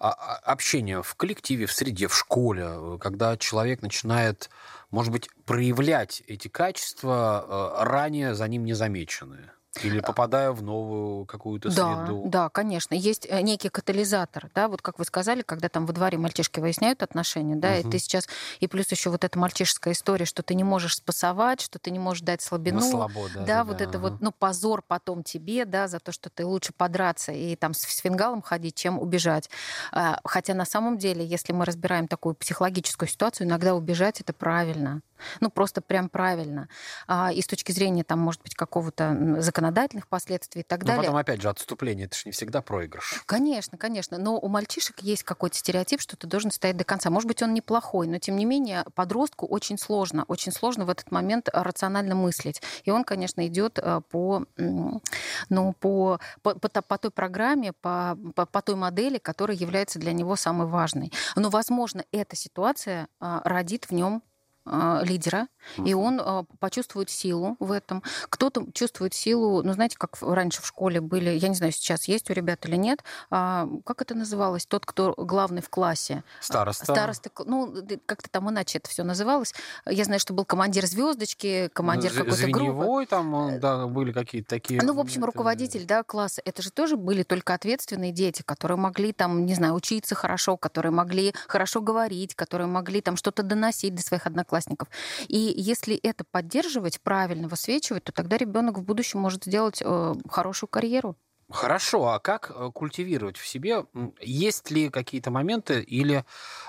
общение 0.00 1.02
в 1.02 1.14
коллективе, 1.14 1.66
в 1.66 1.72
среде, 1.72 2.08
в 2.08 2.16
школе, 2.16 2.64
э, 2.66 2.98
когда 3.00 3.36
человек 3.36 3.82
начинает, 3.82 4.48
может 4.90 5.12
быть, 5.12 5.28
проявлять 5.44 6.22
эти 6.26 6.48
качества, 6.48 7.44
э, 7.78 7.84
ранее 7.84 8.34
за 8.34 8.48
ним 8.48 8.64
незамеченные. 8.64 9.52
Или 9.78 10.00
попадая 10.00 10.52
в 10.52 10.62
новую 10.62 11.26
какую-то 11.26 11.68
Да, 11.68 12.16
среду. 12.16 12.20
да, 12.22 12.48
конечно. 12.48 12.94
Есть 12.94 13.26
э, 13.28 13.42
некий 13.42 13.68
катализатор, 13.68 14.50
да, 14.54 14.66
вот 14.66 14.80
как 14.80 14.98
вы 14.98 15.04
сказали, 15.04 15.42
когда 15.42 15.68
там 15.68 15.84
во 15.84 15.92
дворе 15.92 16.16
мальчишки 16.16 16.58
выясняют 16.58 17.02
отношения, 17.02 17.54
да, 17.54 17.76
и 17.78 17.82
Мгм. 17.82 17.90
ты 17.90 17.98
сейчас, 17.98 18.26
и 18.60 18.66
плюс 18.66 18.90
еще 18.90 19.10
вот 19.10 19.24
эта 19.24 19.38
мальчишеская 19.38 19.92
история, 19.92 20.24
что 20.24 20.42
ты 20.42 20.54
не 20.54 20.64
можешь 20.64 20.96
спасовать, 20.96 21.60
что 21.60 21.78
ты 21.78 21.90
не 21.90 21.98
можешь 21.98 22.22
дать 22.22 22.40
слабину, 22.40 22.78
На 22.78 22.80
слабо, 22.80 23.28
да, 23.28 23.46
да, 23.50 23.62
да, 23.62 23.64
вот 23.64 23.82
да, 23.82 23.82
это 23.82 23.98
ага. 23.98 24.00
вот, 24.00 24.20
ну, 24.20 24.32
позор 24.32 24.82
потом 24.86 25.22
тебе, 25.22 25.66
да, 25.66 25.86
за 25.86 26.00
то, 26.00 26.12
что 26.12 26.30
ты 26.30 26.46
лучше 26.46 26.72
подраться 26.74 27.30
и 27.32 27.54
там 27.56 27.74
с 27.74 27.82
фингалом 28.00 28.40
ходить, 28.40 28.74
чем 28.76 28.98
убежать. 28.98 29.50
А, 29.92 30.18
Хотя 30.24 30.54
на 30.54 30.64
самом 30.64 30.96
деле, 30.96 31.24
если 31.26 31.52
мы 31.52 31.66
разбираем 31.66 32.08
такую 32.08 32.34
психологическую 32.34 33.08
ситуацию, 33.08 33.46
иногда 33.46 33.74
убежать 33.74 34.20
это 34.22 34.32
правильно. 34.32 35.02
Ну, 35.40 35.50
просто 35.50 35.82
прям 35.82 36.08
правильно. 36.08 36.68
А, 37.06 37.30
И 37.32 37.42
с 37.42 37.46
точки 37.46 37.72
зрения, 37.72 38.04
там, 38.04 38.18
может 38.20 38.42
быть, 38.42 38.54
какого-то 38.54 39.04
м, 39.04 39.42
законодательных 39.60 40.08
последствий 40.08 40.62
и 40.62 40.64
так 40.64 40.80
Но 40.80 40.88
далее. 40.88 41.02
потом, 41.02 41.16
опять 41.16 41.42
же, 41.42 41.48
отступление, 41.48 42.06
это 42.06 42.16
же 42.16 42.22
не 42.26 42.32
всегда 42.32 42.62
проигрыш. 42.62 43.22
Конечно, 43.26 43.76
конечно. 43.76 44.16
Но 44.18 44.38
у 44.38 44.48
мальчишек 44.48 45.00
есть 45.00 45.22
какой-то 45.22 45.56
стереотип, 45.56 46.00
что 46.00 46.16
ты 46.16 46.26
должен 46.26 46.50
стоять 46.50 46.76
до 46.76 46.84
конца. 46.84 47.10
Может 47.10 47.28
быть, 47.28 47.42
он 47.42 47.52
неплохой, 47.52 48.06
но 48.06 48.18
тем 48.18 48.36
не 48.36 48.44
менее 48.44 48.84
подростку 48.94 49.46
очень 49.46 49.78
сложно, 49.78 50.24
очень 50.28 50.52
сложно 50.52 50.86
в 50.86 50.90
этот 50.90 51.10
момент 51.10 51.48
рационально 51.52 52.14
мыслить. 52.14 52.62
И 52.84 52.90
он, 52.90 53.04
конечно, 53.04 53.46
идет 53.46 53.78
э, 53.78 54.00
по, 54.10 54.44
ну, 54.56 55.72
по, 55.78 56.18
по, 56.42 56.54
по 56.54 56.80
по 56.80 56.98
той 56.98 57.10
программе, 57.10 57.72
по, 57.72 58.16
по, 58.34 58.46
по 58.46 58.62
той 58.62 58.76
модели, 58.76 59.18
которая 59.18 59.56
является 59.56 59.98
для 59.98 60.12
него 60.12 60.36
самой 60.36 60.66
важной. 60.66 61.12
Но, 61.36 61.50
возможно, 61.50 62.04
эта 62.12 62.36
ситуация 62.36 63.08
а, 63.20 63.42
родит 63.44 63.86
в 63.86 63.92
нем 63.92 64.22
а, 64.66 65.02
лидера, 65.02 65.48
и 65.84 65.94
он 65.94 66.20
а, 66.22 66.44
почувствует 66.58 67.08
силу 67.10 67.56
в 67.60 67.72
этом. 67.72 68.02
Кто-то 68.28 68.66
чувствует 68.72 69.14
силу, 69.14 69.62
ну, 69.62 69.72
знаете, 69.72 69.96
как 69.98 70.18
раньше 70.20 70.60
в 70.60 70.66
школе 70.66 71.00
были, 71.00 71.30
я 71.30 71.48
не 71.48 71.54
знаю, 71.54 71.72
сейчас 71.72 72.08
есть 72.08 72.28
у 72.30 72.34
ребят 72.34 72.66
или 72.66 72.76
нет, 72.76 73.02
а, 73.30 73.66
как 73.84 74.02
это 74.02 74.14
называлось? 74.14 74.66
Тот, 74.66 74.84
кто 74.84 75.14
главный 75.16 75.62
в 75.62 75.70
классе. 75.70 76.24
Староста. 76.40 76.84
Староста, 76.84 77.30
ну, 77.44 77.74
как-то 78.06 78.28
там 78.30 78.50
иначе 78.50 78.78
это 78.78 78.90
все 78.90 79.02
называлось. 79.02 79.54
Я 79.86 80.04
знаю, 80.04 80.20
что 80.20 80.34
был 80.34 80.44
командир 80.44 80.86
звездочки, 80.86 81.70
командир 81.72 82.12
Ну, 82.14 82.24
какой-то 82.24 82.48
группы. 82.50 83.06
Там, 83.06 83.34
он, 83.34 83.60
да, 83.60 83.86
были 83.86 84.12
какие-то 84.12 84.50
такие... 84.50 84.80
Ну, 84.82 84.92
в 84.94 85.00
общем, 85.00 85.24
руководитель 85.24 85.86
да, 85.86 86.02
класса, 86.02 86.42
это 86.44 86.60
же 86.62 86.70
тоже 86.70 86.96
были 86.96 87.22
только 87.22 87.54
ответственные 87.54 88.12
дети, 88.12 88.42
которые 88.42 88.76
могли 88.76 89.12
там, 89.12 89.46
не 89.46 89.54
знаю, 89.54 89.74
учиться 89.74 90.14
хорошо, 90.14 90.56
которые 90.56 90.92
могли 90.92 91.34
хорошо 91.48 91.80
говорить, 91.80 92.34
которые 92.34 92.66
могли 92.66 93.00
там 93.00 93.16
что-то 93.16 93.42
доносить 93.42 93.94
до 93.94 94.02
своих 94.02 94.26
одноклассников. 94.26 94.49
Одноклассников. 94.50 94.88
И 95.28 95.54
если 95.56 95.96
это 95.96 96.24
поддерживать, 96.30 97.00
правильно 97.00 97.48
высвечивать, 97.48 98.04
то 98.04 98.12
тогда 98.12 98.36
ребенок 98.36 98.78
в 98.78 98.82
будущем 98.82 99.20
может 99.20 99.44
сделать 99.44 99.82
э, 99.84 100.14
хорошую 100.28 100.68
карьеру. 100.68 101.16
Хорошо, 101.50 102.08
а 102.08 102.18
как 102.18 102.50
э, 102.54 102.70
культивировать 102.72 103.36
в 103.36 103.46
себе? 103.46 103.84
Есть 104.20 104.70
ли 104.70 104.88
какие-то 104.90 105.30
моменты, 105.30 105.80
или 105.80 106.24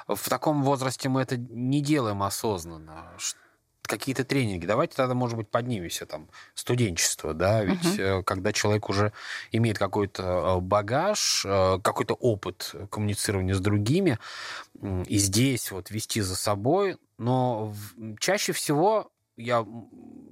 в 0.07 0.29
таком 0.29 0.63
возрасте 0.63 1.09
мы 1.09 1.21
это 1.21 1.37
не 1.37 1.81
делаем 1.81 2.23
осознанно? 2.23 3.11
Какие-то 3.83 4.23
тренинги. 4.23 4.65
Давайте 4.65 4.95
тогда, 4.95 5.15
может 5.15 5.35
быть, 5.35 5.49
поднимемся 5.49 6.05
там 6.05 6.29
студенчество, 6.53 7.33
да, 7.33 7.63
ведь 7.63 7.99
угу. 7.99 8.23
когда 8.23 8.53
человек 8.53 8.87
уже 8.89 9.11
имеет 9.51 9.77
какой-то 9.77 10.23
э, 10.23 10.59
багаж, 10.61 11.45
какой-то 11.83 12.13
опыт 12.13 12.73
коммуницирования 12.89 13.53
с 13.53 13.59
другими, 13.59 14.17
и 14.81 15.17
здесь 15.17 15.71
вот 15.71 15.91
вести 15.91 16.21
за 16.21 16.35
собой, 16.35 16.97
но 17.21 17.71
чаще 18.19 18.51
всего 18.51 19.11
я 19.37 19.63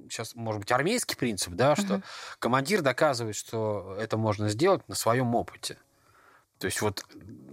сейчас, 0.08 0.34
может 0.34 0.58
быть, 0.60 0.72
армейский 0.72 1.16
принцип, 1.16 1.52
да, 1.54 1.76
что 1.76 1.94
угу. 1.94 2.02
командир 2.40 2.82
доказывает, 2.82 3.36
что 3.36 3.96
это 4.00 4.16
можно 4.16 4.48
сделать 4.48 4.86
на 4.88 4.96
своем 4.96 5.36
опыте. 5.36 5.78
То 6.58 6.66
есть 6.66 6.82
вот 6.82 7.04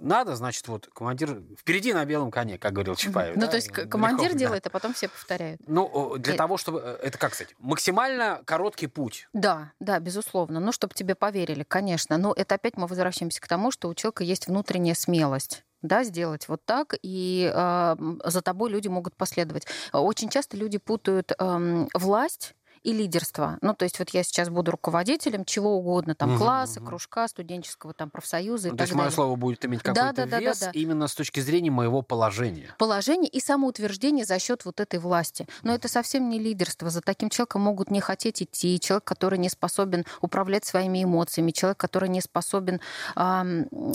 надо, 0.02 0.36
значит, 0.36 0.68
вот 0.68 0.90
командир 0.92 1.42
впереди 1.58 1.94
на 1.94 2.04
белом 2.04 2.32
коне, 2.32 2.58
как 2.58 2.74
говорил 2.74 2.96
Чапаев. 2.96 3.36
Ну, 3.36 3.42
да? 3.42 3.48
то 3.48 3.56
есть 3.58 3.70
командир 3.70 4.30
Грехов, 4.30 4.40
делает, 4.40 4.64
да. 4.64 4.70
а 4.70 4.72
потом 4.72 4.94
все 4.96 5.08
повторяют. 5.08 5.62
Ну, 5.68 6.18
для 6.18 6.34
и... 6.34 6.38
того, 6.38 6.58
чтобы... 6.58 6.82
Э, 6.84 6.98
это 7.04 7.20
как, 7.20 7.32
кстати? 7.32 7.56
Максимально 7.60 8.42
короткий 8.44 8.88
путь. 8.88 9.30
Да, 9.34 9.72
да, 9.80 10.00
безусловно. 10.00 10.60
Ну, 10.60 10.72
чтобы 10.72 10.94
тебе 10.96 11.14
поверили, 11.16 11.64
конечно. 11.64 12.18
Но 12.18 12.34
это 12.34 12.56
опять 12.56 12.76
мы 12.76 12.88
возвращаемся 12.88 13.40
к 13.40 13.48
тому, 13.48 13.72
что 13.72 13.88
у 13.88 13.94
человека 13.94 14.24
есть 14.24 14.48
внутренняя 14.48 14.96
смелость 14.96 15.64
да, 15.82 16.04
сделать 16.04 16.48
вот 16.48 16.62
так, 16.66 16.96
и 17.02 17.52
э, 17.54 17.96
за 18.26 18.42
тобой 18.42 18.70
люди 18.70 18.88
могут 18.88 19.16
последовать. 19.16 19.68
Очень 19.94 20.30
часто 20.30 20.58
люди 20.58 20.78
путают 20.78 21.34
э, 21.38 21.88
власть 21.94 22.56
и 22.88 22.94
лидерство. 22.94 23.58
Ну, 23.62 23.74
то 23.74 23.84
есть 23.84 24.00
вот 24.00 24.10
я 24.12 24.24
сейчас 24.24 24.50
буду 24.50 24.72
руководителем 24.72 25.44
чего 25.44 25.76
угодно, 25.76 26.16
там, 26.16 26.32
угу, 26.32 26.40
класса, 26.40 26.80
угу. 26.80 26.88
кружка, 26.88 27.28
студенческого, 27.28 27.94
там, 27.94 28.10
профсоюза 28.10 28.70
ну, 28.70 28.76
и 28.76 28.78
то 28.78 28.84
так 28.84 28.88
есть 28.88 28.98
мое 28.98 29.10
слово 29.10 29.36
будет 29.36 29.66
иметь 29.66 29.82
какой-то 29.82 30.14
да, 30.14 30.26
да, 30.26 30.40
вес 30.40 30.60
да, 30.60 30.68
да, 30.68 30.72
да. 30.72 30.80
именно 30.80 31.08
с 31.08 31.14
точки 31.14 31.42
зрения 31.42 31.70
моего 31.70 32.02
положения. 32.02 32.74
Положение 32.78 33.30
и 33.30 33.42
самоутверждение 33.42 34.26
за 34.26 34.40
счет 34.40 34.64
вот 34.64 34.80
этой 34.80 35.00
власти. 35.00 35.48
Но 35.64 35.74
это 35.76 35.90
совсем 35.90 36.30
не 36.30 36.40
лидерство. 36.40 36.90
За 36.90 37.02
таким 37.02 37.30
человеком 37.30 37.64
могут 37.64 37.92
не 37.92 38.00
хотеть 38.00 38.42
идти. 38.42 38.80
Человек, 38.80 39.04
который 39.04 39.38
не 39.38 39.50
способен 39.50 40.06
управлять 40.22 40.64
своими 40.64 41.04
эмоциями, 41.04 41.52
человек, 41.52 41.78
который 41.78 42.08
не 42.08 42.22
способен 42.22 42.80
а, 43.16 43.46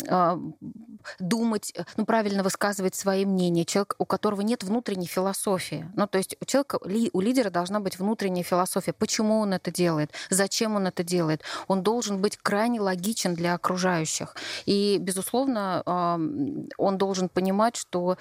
а, 0.09 0.39
думать, 1.19 1.75
ну, 1.97 2.05
правильно 2.05 2.43
высказывать 2.43 2.95
свои 2.95 3.25
мнения, 3.25 3.65
человек, 3.65 3.95
у 3.99 4.05
которого 4.05 4.41
нет 4.41 4.63
внутренней 4.65 5.07
философии. 5.07 5.91
Ну, 5.95 6.07
то 6.07 6.19
есть 6.19 6.37
у 6.41 6.45
человека, 6.45 6.79
у 7.13 7.21
лидера 7.21 7.51
должна 7.51 7.81
быть 7.81 7.99
внутренняя 7.99 8.45
философия 8.45 8.93
почему 8.93 9.41
он 9.41 9.53
это 9.53 9.71
делает, 9.71 10.13
зачем 10.31 10.77
он 10.77 10.87
это 10.87 11.03
делает. 11.03 11.43
Он 11.69 11.83
должен 11.83 12.21
быть 12.21 12.37
крайне 12.37 12.81
логичен 12.81 13.35
для 13.35 13.55
окружающих. 13.55 14.37
И, 14.67 14.99
безусловно, 15.01 15.83
он 16.79 16.99
должен 16.99 17.29
понимать, 17.29 17.77
что 17.77 18.17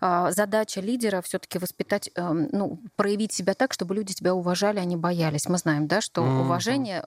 а, 0.00 0.30
задача 0.32 0.80
лидера 0.80 1.22
все-таки 1.22 1.58
воспитать, 1.58 2.10
ну, 2.16 2.80
проявить 2.96 3.32
себя 3.32 3.54
так, 3.54 3.72
чтобы 3.72 3.94
люди 3.94 4.14
тебя 4.14 4.34
уважали, 4.34 4.78
а 4.78 4.84
не 4.84 4.96
боялись. 4.96 5.48
Мы 5.48 5.58
знаем, 5.58 5.86
да, 5.86 6.00
что 6.00 6.22
mm-hmm. 6.22 6.40
уважение 6.40 7.04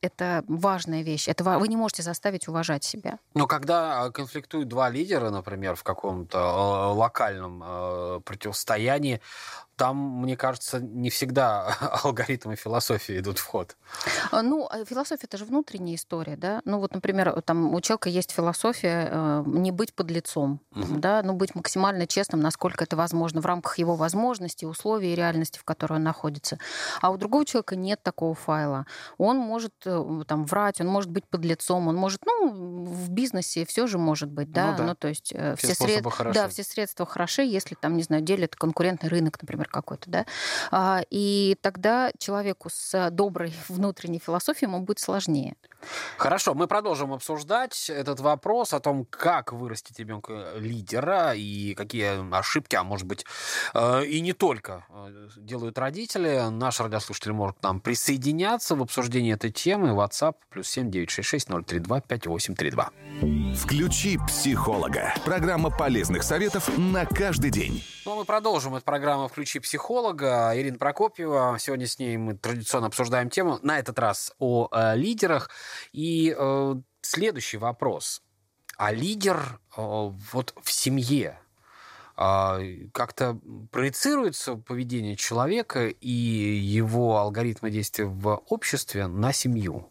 это 0.00 0.44
важная 0.48 1.02
вещь. 1.02 1.28
Это 1.28 1.44
вы 1.44 1.68
не 1.68 1.76
можете 1.76 2.02
заставить 2.02 2.48
уважать 2.48 2.84
себя. 2.84 3.18
Но 3.34 3.46
когда 3.46 4.04
а, 4.04 4.10
конфликтуют 4.38 4.68
два 4.68 4.88
лидера, 4.90 5.30
например, 5.30 5.74
в 5.74 5.82
каком-то 5.82 6.38
а, 6.38 6.92
локальном 6.92 8.22
противостоянии, 8.22 9.20
там, 9.78 9.96
мне 9.96 10.36
кажется, 10.36 10.80
не 10.80 11.08
всегда 11.08 11.76
алгоритмы 12.04 12.56
философии 12.56 13.18
идут 13.18 13.38
в 13.38 13.46
ход. 13.46 13.76
А, 14.32 14.42
ну, 14.42 14.68
а 14.68 14.84
философия 14.84 15.24
это 15.24 15.38
же 15.38 15.44
внутренняя 15.44 15.94
история, 15.94 16.36
да. 16.36 16.60
Ну 16.64 16.80
вот, 16.80 16.92
например, 16.92 17.40
там 17.42 17.72
у 17.72 17.80
человека 17.80 18.08
есть 18.08 18.32
философия 18.32 19.08
э, 19.10 19.44
не 19.46 19.70
быть 19.70 19.94
под 19.94 20.10
лицом, 20.10 20.60
угу. 20.74 20.98
да, 20.98 21.22
ну 21.22 21.32
быть 21.32 21.54
максимально 21.54 22.06
честным, 22.08 22.40
насколько 22.40 22.84
это 22.84 22.96
возможно 22.96 23.40
в 23.40 23.46
рамках 23.46 23.78
его 23.78 23.94
возможностей, 23.94 24.66
условий 24.66 25.12
и 25.12 25.14
реальности, 25.14 25.58
в 25.58 25.64
которой 25.64 25.94
он 25.94 26.02
находится. 26.02 26.58
А 27.00 27.10
у 27.10 27.16
другого 27.16 27.44
человека 27.44 27.76
нет 27.76 28.02
такого 28.02 28.34
файла. 28.34 28.84
Он 29.16 29.38
может 29.38 29.74
э, 29.86 30.22
там 30.26 30.44
врать, 30.44 30.80
он 30.80 30.88
может 30.88 31.10
быть 31.10 31.24
под 31.24 31.44
лицом, 31.44 31.86
он 31.86 31.94
может, 31.94 32.26
ну, 32.26 32.50
в 32.50 33.10
бизнесе 33.10 33.64
все 33.64 33.86
же 33.86 33.98
может 33.98 34.28
быть, 34.28 34.50
да. 34.50 34.72
Ну, 34.72 34.78
да. 34.78 34.84
ну 34.84 34.94
то 34.96 35.06
есть 35.06 35.32
э, 35.32 35.54
все, 35.54 35.74
все 35.74 35.84
средства, 35.84 36.32
да, 36.32 36.48
все 36.48 36.64
средства 36.64 37.06
хороши, 37.06 37.42
если 37.42 37.76
там, 37.76 37.96
не 37.96 38.02
знаю, 38.02 38.22
делят 38.22 38.56
конкурентный 38.56 39.08
рынок, 39.08 39.40
например, 39.40 39.67
какой-то, 39.70 40.10
да. 40.10 40.26
А, 40.70 41.02
и 41.10 41.56
тогда 41.60 42.10
человеку 42.18 42.68
с 42.72 43.10
доброй 43.10 43.52
внутренней 43.68 44.18
философией 44.18 44.70
ему 44.70 44.80
будет 44.80 44.98
сложнее. 44.98 45.54
Хорошо, 46.16 46.54
мы 46.54 46.66
продолжим 46.66 47.12
обсуждать 47.12 47.88
этот 47.88 48.20
вопрос 48.20 48.74
о 48.74 48.80
том, 48.80 49.04
как 49.04 49.52
вырастить 49.52 49.98
ребенка 49.98 50.54
лидера 50.56 51.34
и 51.34 51.74
какие 51.74 52.36
ошибки, 52.36 52.74
а 52.74 52.82
может 52.82 53.06
быть 53.06 53.24
э, 53.74 54.04
и 54.06 54.20
не 54.20 54.32
только 54.32 54.84
э, 54.90 55.28
делают 55.36 55.78
родители. 55.78 56.48
Наш 56.50 56.80
радиослушатель 56.80 57.32
может 57.32 57.58
к 57.58 57.62
нам 57.62 57.80
присоединяться 57.80 58.74
в 58.74 58.82
обсуждении 58.82 59.32
этой 59.32 59.52
темы. 59.52 59.90
WhatsApp 59.90 60.34
плюс 60.50 60.68
семь 60.68 60.90
девять 60.90 61.10
шесть 61.10 61.28
шесть 61.28 61.48
ноль 61.48 61.64
три 61.64 61.78
два 61.78 62.00
пять 62.00 62.26
восемь 62.26 62.54
три 62.54 62.70
два. 62.70 62.90
Включи 63.56 64.18
психолога. 64.26 65.14
Программа 65.24 65.70
полезных 65.70 66.22
советов 66.22 66.68
на 66.76 67.06
каждый 67.06 67.50
день. 67.50 67.84
Ну, 68.04 68.16
мы 68.16 68.24
продолжим 68.24 68.74
эту 68.74 68.84
программу 68.84 69.28
«Включи 69.28 69.57
психолога». 69.60 70.52
Ирина 70.54 70.78
Прокопьева. 70.78 71.56
Сегодня 71.58 71.86
с 71.86 71.98
ней 71.98 72.16
мы 72.16 72.34
традиционно 72.34 72.86
обсуждаем 72.86 73.30
тему, 73.30 73.58
на 73.62 73.78
этот 73.78 73.98
раз 73.98 74.32
о 74.38 74.68
э, 74.70 74.96
лидерах. 74.96 75.50
И 75.92 76.34
э, 76.36 76.74
следующий 77.02 77.56
вопрос. 77.56 78.22
А 78.76 78.92
лидер 78.92 79.60
э, 79.76 79.80
вот 79.80 80.54
в 80.62 80.72
семье 80.72 81.38
э, 82.16 82.88
как-то 82.92 83.40
проецируется 83.72 84.54
поведение 84.54 85.16
человека 85.16 85.88
и 85.88 86.10
его 86.10 87.18
алгоритмы 87.18 87.70
действия 87.70 88.04
в 88.04 88.36
обществе 88.48 89.06
на 89.06 89.32
семью? 89.32 89.90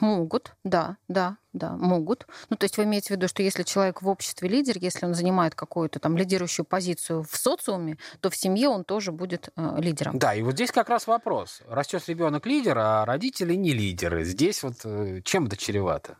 Могут, 0.00 0.54
да, 0.64 0.96
да, 1.08 1.36
да, 1.52 1.72
могут. 1.76 2.26
Ну, 2.50 2.56
то 2.56 2.64
есть 2.64 2.76
вы 2.76 2.84
имеете 2.84 3.08
в 3.08 3.10
виду, 3.10 3.28
что 3.28 3.42
если 3.42 3.62
человек 3.62 4.02
в 4.02 4.08
обществе 4.08 4.48
лидер, 4.48 4.76
если 4.78 5.06
он 5.06 5.14
занимает 5.14 5.54
какую-то 5.54 5.98
там 5.98 6.16
лидирующую 6.16 6.64
позицию 6.64 7.22
в 7.22 7.36
социуме, 7.36 7.98
то 8.20 8.30
в 8.30 8.36
семье 8.36 8.68
он 8.68 8.84
тоже 8.84 9.12
будет 9.12 9.50
э, 9.56 9.76
лидером. 9.78 10.18
Да, 10.18 10.34
и 10.34 10.42
вот 10.42 10.54
здесь 10.54 10.70
как 10.70 10.88
раз 10.88 11.06
вопрос. 11.06 11.62
Растет 11.68 12.08
ребенок 12.08 12.46
лидер, 12.46 12.78
а 12.78 13.04
родители 13.04 13.54
не 13.54 13.72
лидеры. 13.72 14.24
Здесь 14.24 14.62
вот 14.62 14.80
э, 14.84 15.20
чем 15.24 15.46
это 15.46 15.56
чревато? 15.56 16.18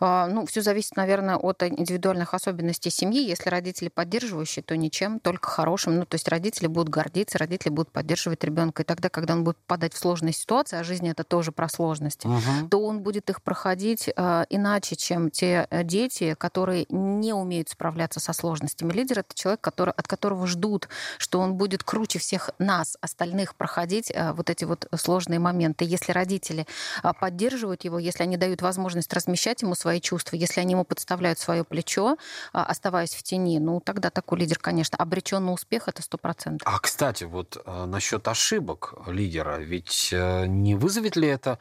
А, 0.00 0.26
ну, 0.26 0.46
все 0.46 0.62
зависит, 0.62 0.96
наверное, 0.96 1.36
от 1.36 1.62
индивидуальных 1.62 2.34
особенностей 2.34 2.90
семьи. 2.90 3.26
Если 3.26 3.48
родители 3.50 3.88
поддерживающие, 3.88 4.62
то 4.62 4.76
ничем, 4.76 5.20
только 5.20 5.48
хорошим. 5.48 5.96
Ну, 5.96 6.06
то 6.06 6.14
есть 6.14 6.28
родители 6.28 6.66
будут 6.66 6.88
гордиться, 6.88 7.38
родители 7.38 7.70
будут 7.70 7.90
поддерживать 7.90 8.44
ребенка. 8.44 8.82
И 8.82 8.86
тогда, 8.86 9.08
когда 9.08 9.34
он 9.34 9.44
будет 9.44 9.56
попадать 9.58 9.94
в 9.94 9.98
сложные 9.98 10.32
ситуации, 10.32 10.78
а 10.78 10.84
жизнь 10.84 11.08
это 11.08 11.24
тоже 11.24 11.52
про 11.52 11.68
сложности, 11.68 12.26
угу. 12.26 12.68
то 12.70 12.84
он 12.84 13.00
будет 13.00 13.30
их 13.30 13.42
проходить 13.42 14.08
э, 14.14 14.44
иначе, 14.50 14.96
чем 14.96 15.30
те 15.30 15.66
э, 15.70 15.84
дети, 15.84 16.34
которые 16.38 16.86
не 16.88 17.32
умеют 17.32 17.68
справляться 17.68 18.20
со 18.20 18.32
сложностями. 18.32 18.92
Лидер 18.92 19.20
это 19.20 19.34
человек, 19.34 19.60
который, 19.60 19.94
от 19.96 20.06
которого 20.06 20.46
ждут, 20.46 20.88
что 21.18 21.40
он 21.40 21.54
будет 21.54 21.82
круче 21.82 22.18
всех 22.18 22.50
нас, 22.58 22.96
остальных, 23.00 23.54
проходить 23.54 24.10
э, 24.14 24.32
вот 24.32 24.50
эти 24.50 24.64
вот 24.64 24.88
сложные 24.96 25.38
моменты. 25.38 25.84
Если 25.84 26.12
родители 26.12 26.66
э, 27.02 27.12
поддерживают 27.18 27.84
его, 27.84 27.98
если 27.98 28.22
они 28.22 28.36
дают 28.36 28.62
возможность 28.62 29.12
размещать 29.12 29.45
размещать 29.46 29.62
ему 29.62 29.74
свои 29.74 30.00
чувства, 30.00 30.36
если 30.36 30.60
они 30.60 30.72
ему 30.72 30.84
подставляют 30.84 31.38
свое 31.38 31.62
плечо, 31.64 32.16
а, 32.52 32.64
оставаясь 32.64 33.14
в 33.14 33.22
тени, 33.22 33.58
ну 33.58 33.80
тогда 33.80 34.10
такой 34.10 34.40
лидер, 34.40 34.58
конечно, 34.58 34.98
обречен 34.98 35.44
на 35.44 35.52
успех, 35.52 35.88
это 35.88 36.02
сто 36.02 36.18
процентов. 36.18 36.66
А, 36.66 36.78
кстати, 36.78 37.24
вот 37.24 37.56
э, 37.64 37.84
насчет 37.86 38.26
ошибок 38.28 38.94
лидера, 39.06 39.58
ведь 39.58 40.10
э, 40.12 40.46
не 40.46 40.74
вызовет 40.74 41.16
ли 41.16 41.28
это 41.28 41.58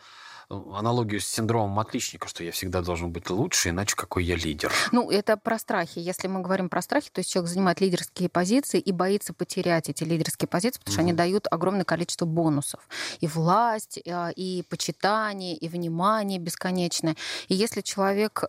аналогию 0.49 1.21
с 1.21 1.27
синдромом 1.27 1.79
отличника, 1.79 2.27
что 2.27 2.43
я 2.43 2.51
всегда 2.51 2.81
должен 2.81 3.11
быть 3.11 3.29
лучше, 3.29 3.69
иначе 3.69 3.95
какой 3.95 4.23
я 4.23 4.35
лидер. 4.35 4.71
Ну, 4.91 5.09
это 5.09 5.37
про 5.37 5.59
страхи. 5.59 5.99
Если 5.99 6.27
мы 6.27 6.41
говорим 6.41 6.69
про 6.69 6.81
страхи, 6.81 7.09
то 7.11 7.19
есть 7.19 7.31
человек 7.31 7.51
занимает 7.51 7.81
лидерские 7.81 8.29
позиции 8.29 8.79
и 8.79 8.91
боится 8.91 9.33
потерять 9.33 9.89
эти 9.89 10.03
лидерские 10.03 10.47
позиции, 10.47 10.79
потому 10.79 10.93
что 10.93 11.01
угу. 11.01 11.09
они 11.09 11.17
дают 11.17 11.47
огромное 11.49 11.85
количество 11.85 12.25
бонусов. 12.25 12.87
И 13.19 13.27
власть, 13.27 13.99
а, 14.07 14.29
и 14.29 14.63
почитание, 14.69 15.55
и 15.55 15.67
внимание 15.67 16.39
бесконечное. 16.39 17.15
И 17.47 17.55
если 17.55 17.81
человек... 17.81 18.43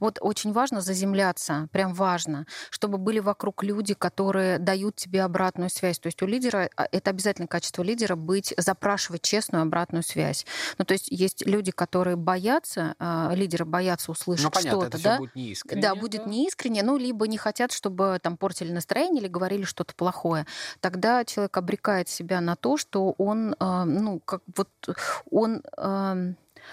Вот 0.00 0.18
очень 0.20 0.52
важно 0.52 0.80
заземляться, 0.80 1.68
прям 1.72 1.94
важно, 1.94 2.46
чтобы 2.70 2.98
были 2.98 3.20
вокруг 3.20 3.62
люди, 3.62 3.94
которые 3.94 4.58
дают 4.58 4.96
тебе 4.96 5.22
обратную 5.22 5.70
связь. 5.70 5.98
То 5.98 6.06
есть 6.06 6.22
у 6.22 6.26
лидера, 6.26 6.68
а, 6.76 6.86
это 6.90 7.10
обязательно 7.10 7.46
качество 7.46 7.82
лидера, 7.82 8.16
быть, 8.16 8.54
запрашивать 8.56 9.22
честную 9.22 9.62
обратную 9.62 10.02
связь. 10.02 10.46
Ну, 10.78 10.84
то 10.84 10.92
есть 10.92 11.08
есть 11.24 11.46
люди, 11.46 11.72
которые 11.72 12.16
боятся, 12.16 12.94
э, 12.98 13.34
лидеры 13.34 13.64
боятся 13.64 14.12
услышать 14.12 14.44
ну, 14.44 14.50
понятно, 14.50 14.80
что-то, 14.80 14.96
это 14.96 15.04
да? 15.04 15.18
будет 15.18 15.34
неискренне. 15.34 15.82
Да, 15.82 15.94
будет 15.94 16.26
неискренне, 16.26 16.82
ну, 16.82 16.96
либо 16.96 17.26
не 17.26 17.38
хотят, 17.38 17.72
чтобы 17.72 18.18
там 18.22 18.36
портили 18.36 18.72
настроение 18.72 19.20
или 19.22 19.28
говорили 19.28 19.64
что-то 19.64 19.94
плохое. 19.94 20.46
Тогда 20.80 21.24
человек 21.24 21.56
обрекает 21.56 22.08
себя 22.08 22.40
на 22.40 22.56
то, 22.56 22.76
что 22.76 23.14
он, 23.18 23.54
э, 23.58 23.84
ну, 23.84 24.20
как 24.20 24.42
вот 24.56 24.68
он... 25.30 25.62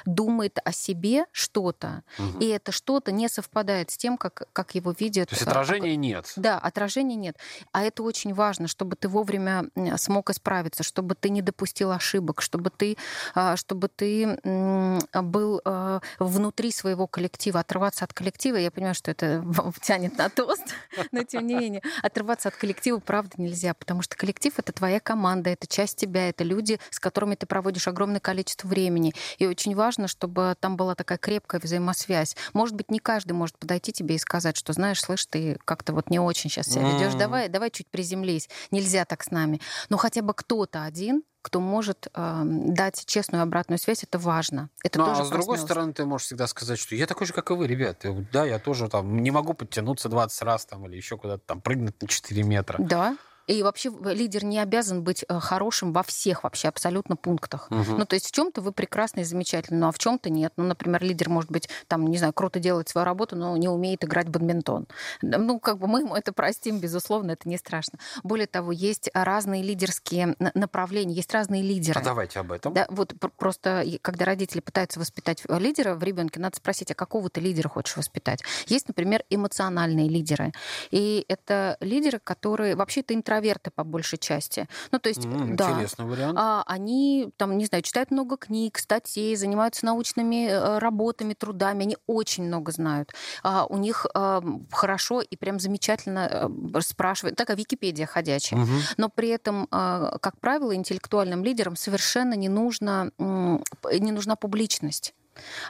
Э, 0.05 0.21
думает 0.21 0.59
о 0.63 0.71
себе 0.71 1.25
что-то, 1.31 2.03
угу. 2.17 2.39
и 2.39 2.47
это 2.47 2.71
что-то 2.71 3.11
не 3.11 3.27
совпадает 3.27 3.91
с 3.91 3.97
тем, 3.97 4.17
как, 4.17 4.43
как 4.53 4.75
его 4.75 4.93
видят. 4.97 5.29
То 5.29 5.35
есть 5.35 5.47
отражения 5.47 5.91
как... 5.91 5.99
нет. 5.99 6.33
Да, 6.35 6.59
отражения 6.59 7.15
нет. 7.15 7.37
А 7.71 7.83
это 7.83 8.03
очень 8.03 8.33
важно, 8.33 8.67
чтобы 8.67 8.95
ты 8.95 9.07
вовремя 9.07 9.65
смог 9.97 10.29
исправиться, 10.29 10.83
чтобы 10.83 11.15
ты 11.15 11.29
не 11.29 11.41
допустил 11.41 11.91
ошибок, 11.91 12.41
чтобы 12.41 12.69
ты, 12.69 12.97
а, 13.35 13.55
чтобы 13.55 13.87
ты 13.87 14.37
был 14.43 15.61
а, 15.65 16.01
внутри 16.19 16.71
своего 16.71 17.07
коллектива. 17.07 17.59
Отрываться 17.59 18.05
от 18.05 18.13
коллектива, 18.13 18.57
я 18.57 18.71
понимаю, 18.71 18.95
что 18.95 19.11
это 19.11 19.43
тянет 19.81 20.17
на 20.17 20.29
тост, 20.29 20.75
но 21.11 21.23
тем 21.23 21.47
не 21.47 21.55
менее, 21.55 21.81
отрываться 22.01 22.49
от 22.49 22.55
коллектива 22.55 22.99
правда 22.99 23.33
нельзя, 23.37 23.73
потому 23.73 24.01
что 24.01 24.15
коллектив— 24.15 24.53
это 24.57 24.71
твоя 24.71 24.99
команда, 24.99 25.49
это 25.49 25.67
часть 25.67 25.97
тебя, 25.97 26.29
это 26.29 26.43
люди, 26.43 26.79
с 26.89 26.99
которыми 26.99 27.35
ты 27.35 27.45
проводишь 27.45 27.87
огромное 27.87 28.19
количество 28.19 28.67
времени. 28.67 29.13
И 29.37 29.47
очень 29.47 29.75
важно, 29.75 29.80
чтобы 30.07 30.55
там 30.59 30.77
была 30.77 30.95
такая 30.95 31.17
крепкая 31.17 31.59
взаимосвязь. 31.61 32.35
Может 32.53 32.75
быть, 32.75 32.91
не 32.91 32.99
каждый 32.99 33.33
может 33.33 33.57
подойти 33.57 33.91
тебе 33.91 34.15
и 34.15 34.19
сказать, 34.19 34.57
что, 34.57 34.73
знаешь, 34.73 35.01
слышь, 35.01 35.25
ты 35.25 35.57
как-то 35.65 35.93
вот 35.93 36.09
не 36.09 36.19
очень 36.19 36.49
сейчас 36.49 36.67
себя 36.67 36.89
ведешь, 36.91 37.13
давай, 37.13 37.49
давай 37.49 37.71
чуть 37.71 37.87
приземлись, 37.87 38.49
нельзя 38.69 39.05
так 39.05 39.23
с 39.23 39.31
нами. 39.31 39.59
Но 39.89 39.97
хотя 39.97 40.21
бы 40.21 40.33
кто-то 40.33 40.83
один 40.83 41.23
кто 41.41 41.59
может 41.59 42.07
э, 42.13 42.41
дать 42.45 43.03
честную 43.05 43.41
обратную 43.41 43.79
связь, 43.79 44.03
это 44.03 44.19
важно. 44.19 44.69
Это 44.83 44.99
ну, 44.99 45.05
тоже 45.05 45.21
а 45.23 45.25
с 45.25 45.29
другой 45.29 45.57
стороны, 45.57 45.91
ты 45.91 46.05
можешь 46.05 46.27
всегда 46.27 46.45
сказать, 46.47 46.77
что 46.77 46.95
я 46.95 47.07
такой 47.07 47.25
же, 47.25 47.33
как 47.33 47.49
и 47.49 47.53
вы, 47.53 47.67
ребят. 47.67 48.05
Да, 48.31 48.45
я 48.45 48.59
тоже 48.59 48.87
там 48.89 49.17
не 49.17 49.31
могу 49.31 49.53
подтянуться 49.53 50.07
20 50.07 50.41
раз 50.43 50.65
там 50.65 50.85
или 50.85 50.95
еще 50.95 51.17
куда-то 51.17 51.43
там 51.45 51.61
прыгнуть 51.61 51.99
на 51.99 52.07
4 52.07 52.43
метра. 52.43 52.77
Да, 52.79 53.17
и 53.51 53.63
вообще 53.63 53.91
лидер 54.03 54.43
не 54.45 54.59
обязан 54.59 55.03
быть 55.03 55.25
э, 55.27 55.39
хорошим 55.39 55.93
во 55.93 56.03
всех 56.03 56.43
вообще 56.43 56.69
абсолютно 56.69 57.15
пунктах. 57.15 57.67
Угу. 57.69 57.97
Ну, 57.97 58.05
то 58.05 58.15
есть 58.15 58.27
в 58.27 58.31
чем-то 58.31 58.61
вы 58.61 58.71
прекрасны 58.71 59.21
и 59.21 59.23
замечательны, 59.23 59.79
ну, 59.79 59.87
а 59.87 59.91
в 59.91 59.99
чем-то 59.99 60.29
нет. 60.29 60.53
Ну, 60.57 60.63
например, 60.63 61.03
лидер 61.03 61.29
может 61.29 61.51
быть, 61.51 61.69
там, 61.87 62.07
не 62.07 62.17
знаю, 62.17 62.33
круто 62.33 62.59
делать 62.59 62.89
свою 62.89 63.05
работу, 63.05 63.35
но 63.35 63.55
не 63.57 63.67
умеет 63.67 64.03
играть 64.03 64.27
в 64.27 64.31
бадминтон. 64.31 64.87
Ну, 65.21 65.59
как 65.59 65.77
бы 65.77 65.87
мы 65.87 66.01
ему 66.01 66.15
это 66.15 66.33
простим, 66.33 66.79
безусловно, 66.79 67.31
это 67.31 67.47
не 67.49 67.57
страшно. 67.57 67.99
Более 68.23 68.47
того, 68.47 68.71
есть 68.71 69.09
разные 69.13 69.63
лидерские 69.63 70.35
направления, 70.53 71.13
есть 71.13 71.33
разные 71.33 71.61
лидеры. 71.61 71.99
А 71.99 72.03
давайте 72.03 72.39
об 72.39 72.51
этом. 72.51 72.73
Да, 72.73 72.87
вот 72.89 73.13
просто, 73.37 73.85
когда 74.01 74.25
родители 74.25 74.61
пытаются 74.61 74.99
воспитать 74.99 75.43
э, 75.47 75.59
лидера 75.59 75.95
в 75.95 76.03
ребенке, 76.03 76.39
надо 76.39 76.57
спросить, 76.57 76.91
а 76.91 76.95
какого 76.95 77.29
ты 77.29 77.41
лидера 77.41 77.67
хочешь 77.67 77.97
воспитать? 77.97 78.41
Есть, 78.67 78.87
например, 78.87 79.23
эмоциональные 79.29 80.07
лидеры. 80.07 80.53
И 80.91 81.25
это 81.27 81.77
лидеры, 81.81 82.19
которые 82.19 82.75
вообще 82.75 83.01
это 83.01 83.13
интроверты 83.41 83.71
по 83.71 83.83
большей 83.83 84.19
части. 84.19 84.67
Ну, 84.91 84.99
то 84.99 85.09
есть, 85.09 85.25
mm, 85.25 85.55
да. 85.55 85.71
Интересный 85.71 86.05
вариант. 86.05 86.37
А, 86.39 86.63
они, 86.67 87.29
там, 87.37 87.57
не 87.57 87.65
знаю, 87.65 87.81
читают 87.81 88.11
много 88.11 88.37
книг, 88.37 88.77
статей, 88.77 89.35
занимаются 89.35 89.85
научными 89.85 90.47
э, 90.47 90.77
работами, 90.79 91.33
трудами. 91.33 91.83
Они 91.83 91.97
очень 92.07 92.45
много 92.45 92.71
знают. 92.71 93.13
А, 93.43 93.65
у 93.65 93.77
них 93.77 94.05
а, 94.13 94.43
хорошо 94.71 95.21
и 95.21 95.35
прям 95.35 95.59
замечательно 95.59 96.49
а, 96.75 96.81
спрашивают. 96.81 97.35
Такая 97.35 97.57
Википедия 97.57 98.05
ходячая. 98.05 98.61
Угу. 98.61 98.71
Но 98.97 99.09
при 99.09 99.29
этом, 99.29 99.67
а, 99.71 100.17
как 100.19 100.39
правило, 100.39 100.75
интеллектуальным 100.75 101.43
лидерам 101.43 101.75
совершенно 101.75 102.35
не, 102.35 102.49
нужно, 102.49 103.11
не 103.17 104.11
нужна 104.11 104.35
публичность 104.35 105.13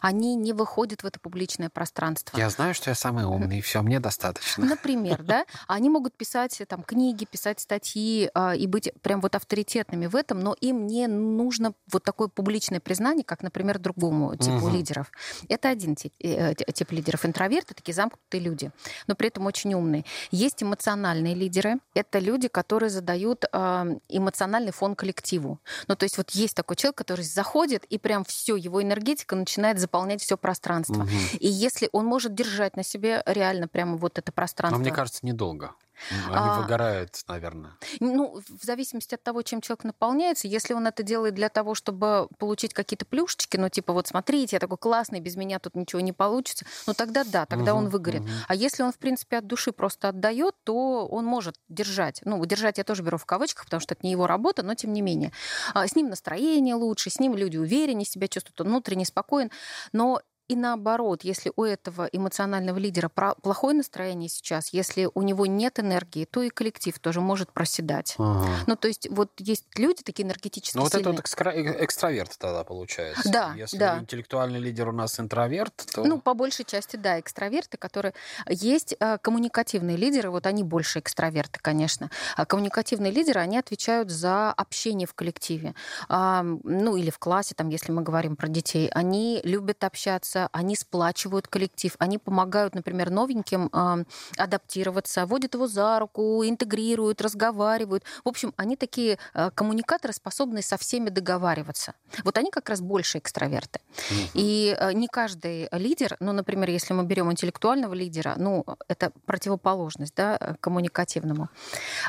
они 0.01 0.35
не 0.35 0.53
выходят 0.53 1.03
в 1.03 1.05
это 1.05 1.19
публичное 1.19 1.69
пространство. 1.69 2.37
Я 2.37 2.49
знаю, 2.49 2.73
что 2.73 2.89
я 2.89 2.95
самый 2.95 3.25
умный, 3.25 3.59
и 3.59 3.61
все, 3.61 3.81
мне 3.81 3.99
достаточно. 3.99 4.65
Например, 4.65 5.21
да, 5.23 5.45
они 5.67 5.89
могут 5.89 6.15
писать 6.15 6.61
там 6.67 6.83
книги, 6.83 7.25
писать 7.25 7.59
статьи 7.59 8.29
э, 8.33 8.57
и 8.57 8.67
быть 8.67 8.91
прям 9.01 9.21
вот 9.21 9.35
авторитетными 9.35 10.07
в 10.07 10.15
этом, 10.15 10.39
но 10.39 10.55
им 10.61 10.87
не 10.87 11.07
нужно 11.07 11.73
вот 11.91 12.03
такое 12.03 12.27
публичное 12.27 12.79
признание, 12.79 13.23
как, 13.23 13.43
например, 13.43 13.79
другому 13.79 14.35
типу 14.35 14.57
угу. 14.57 14.69
лидеров. 14.69 15.11
Это 15.49 15.69
один 15.69 15.95
тип, 15.95 16.13
э, 16.19 16.53
тип 16.55 16.91
лидеров. 16.91 17.25
Интроверты, 17.25 17.73
такие 17.73 17.93
замкнутые 17.93 18.41
люди, 18.41 18.71
но 19.07 19.15
при 19.15 19.27
этом 19.27 19.45
очень 19.45 19.73
умные. 19.73 20.05
Есть 20.31 20.63
эмоциональные 20.63 21.35
лидеры. 21.35 21.77
Это 21.93 22.19
люди, 22.19 22.47
которые 22.47 22.89
задают 22.89 23.45
э, 23.51 23.97
эмоциональный 24.09 24.71
фон 24.71 24.95
коллективу. 24.95 25.59
Ну, 25.87 25.95
то 25.95 26.03
есть 26.03 26.17
вот 26.17 26.31
есть 26.31 26.55
такой 26.55 26.75
человек, 26.75 26.97
который 26.97 27.23
заходит, 27.23 27.85
и 27.85 27.97
прям 27.97 28.23
все, 28.23 28.55
его 28.55 28.81
энергетика 28.81 29.35
начинает 29.35 29.61
начинает 29.62 29.80
заполнять 29.80 30.21
все 30.21 30.38
пространство. 30.38 31.04
Угу. 31.04 31.38
И 31.39 31.47
если 31.47 31.89
он 31.91 32.06
может 32.06 32.34
держать 32.34 32.76
на 32.76 32.84
себе 32.84 33.24
реально 33.26 33.67
прямо 33.67 33.95
вот 33.97 34.17
это 34.17 34.32
пространство. 34.32 34.78
Но 34.78 34.82
мне 34.82 34.91
кажется, 34.91 35.26
недолго. 35.26 35.71
Они 36.09 36.49
а, 36.49 36.61
выгорают, 36.61 37.21
наверное. 37.27 37.73
Ну, 37.99 38.41
в 38.47 38.63
зависимости 38.63 39.15
от 39.15 39.23
того, 39.23 39.41
чем 39.41 39.61
человек 39.61 39.83
наполняется, 39.83 40.47
если 40.47 40.73
он 40.73 40.87
это 40.87 41.03
делает 41.03 41.35
для 41.35 41.49
того, 41.49 41.75
чтобы 41.75 42.27
получить 42.37 42.73
какие-то 42.73 43.05
плюшечки, 43.05 43.57
ну, 43.57 43.69
типа, 43.69 43.93
вот 43.93 44.07
смотрите, 44.07 44.55
я 44.55 44.59
такой 44.59 44.77
классный, 44.77 45.19
без 45.19 45.35
меня 45.35 45.59
тут 45.59 45.75
ничего 45.75 46.01
не 46.01 46.13
получится, 46.13 46.65
ну, 46.87 46.93
тогда 46.93 47.23
да, 47.23 47.45
тогда 47.45 47.73
угу, 47.73 47.83
он 47.83 47.89
выгорит. 47.89 48.21
Угу. 48.21 48.29
А 48.47 48.55
если 48.55 48.83
он, 48.83 48.91
в 48.91 48.97
принципе, 48.97 49.37
от 49.37 49.47
души 49.47 49.71
просто 49.71 50.09
отдает, 50.09 50.55
то 50.63 51.07
он 51.07 51.25
может 51.25 51.55
держать. 51.69 52.21
Ну, 52.25 52.43
держать 52.45 52.77
я 52.77 52.83
тоже 52.83 53.03
беру 53.03 53.17
в 53.17 53.25
кавычках, 53.25 53.65
потому 53.65 53.81
что 53.81 53.93
это 53.93 54.05
не 54.05 54.11
его 54.11 54.27
работа, 54.27 54.63
но 54.63 54.75
тем 54.75 54.93
не 54.93 55.01
менее. 55.01 55.31
А, 55.73 55.87
с 55.87 55.95
ним 55.95 56.09
настроение 56.09 56.75
лучше, 56.75 57.09
с 57.09 57.19
ним 57.19 57.35
люди 57.35 57.57
увереннее 57.57 58.05
себя 58.05 58.27
чувствуют, 58.27 58.61
он 58.61 58.67
внутренне 58.67 59.05
спокоен. 59.05 59.51
Но 59.93 60.21
и 60.51 60.55
наоборот, 60.55 61.23
если 61.23 61.53
у 61.55 61.63
этого 61.63 62.09
эмоционального 62.11 62.77
лидера 62.77 63.07
плохое 63.07 63.73
настроение 63.73 64.27
сейчас, 64.27 64.73
если 64.73 65.09
у 65.13 65.21
него 65.21 65.45
нет 65.45 65.79
энергии, 65.79 66.25
то 66.25 66.41
и 66.43 66.49
коллектив 66.49 66.99
тоже 66.99 67.21
может 67.21 67.53
проседать. 67.53 68.15
Ага. 68.17 68.49
Ну, 68.67 68.75
то 68.75 68.89
есть 68.89 69.07
вот 69.09 69.31
есть 69.37 69.63
люди 69.77 70.03
такие 70.03 70.27
энергетически 70.27 70.75
Ну, 70.75 70.83
вот 70.83 70.91
сильные. 70.91 71.03
это 71.03 71.11
вот 71.11 71.19
экстра... 71.21 71.51
Э, 71.51 71.85
экстраверт 71.85 72.35
тогда 72.37 72.65
получается. 72.65 73.31
Да, 73.31 73.53
Если 73.55 73.77
да. 73.77 73.99
интеллектуальный 73.99 74.59
лидер 74.59 74.89
у 74.89 74.91
нас 74.91 75.21
интроверт, 75.21 75.85
то... 75.95 76.03
Ну, 76.03 76.19
по 76.19 76.33
большей 76.33 76.65
части, 76.65 76.97
да, 76.97 77.17
экстраверты, 77.17 77.77
которые... 77.77 78.13
Есть 78.49 78.93
э, 78.99 79.19
коммуникативные 79.21 79.95
лидеры, 79.95 80.31
вот 80.31 80.47
они 80.47 80.63
больше 80.63 80.99
экстраверты, 80.99 81.61
конечно. 81.61 82.11
А 82.35 82.45
коммуникативные 82.45 83.13
лидеры, 83.13 83.39
они 83.39 83.57
отвечают 83.57 84.11
за 84.11 84.51
общение 84.51 85.07
в 85.07 85.13
коллективе. 85.13 85.75
А, 86.09 86.43
ну, 86.43 86.97
или 86.97 87.09
в 87.09 87.19
классе, 87.19 87.55
там, 87.55 87.69
если 87.69 87.93
мы 87.93 88.01
говорим 88.01 88.35
про 88.35 88.49
детей. 88.49 88.89
Они 88.89 89.39
любят 89.45 89.85
общаться, 89.85 90.40
они 90.51 90.75
сплачивают 90.75 91.47
коллектив, 91.47 91.95
они 91.99 92.17
помогают, 92.17 92.75
например, 92.75 93.10
новеньким 93.10 93.69
э, 93.71 94.04
адаптироваться, 94.38 95.25
водят 95.25 95.54
его 95.54 95.67
за 95.67 95.99
руку, 95.99 96.43
интегрируют, 96.45 97.21
разговаривают. 97.21 98.04
В 98.23 98.30
общем, 98.30 98.54
они 98.58 98.75
такие 98.75 99.17
э, 99.34 99.51
коммуникаторы, 99.54 100.13
способные 100.13 100.63
со 100.63 100.77
всеми 100.77 101.10
договариваться. 101.10 101.93
Вот 102.23 102.38
они 102.38 102.51
как 102.51 102.69
раз 102.69 102.82
больше 102.82 103.17
экстраверты. 103.17 103.80
Mm-hmm. 103.80 104.30
И 104.34 104.77
э, 104.77 104.93
не 104.93 105.08
каждый 105.08 105.67
лидер, 105.71 106.17
ну, 106.19 106.32
например, 106.32 106.69
если 106.69 106.93
мы 106.93 107.04
берем 107.04 107.32
интеллектуального 107.32 107.93
лидера, 107.93 108.36
ну, 108.38 108.65
это 108.88 109.12
противоположность, 109.25 110.15
да, 110.15 110.56
коммуникативному. 110.60 111.49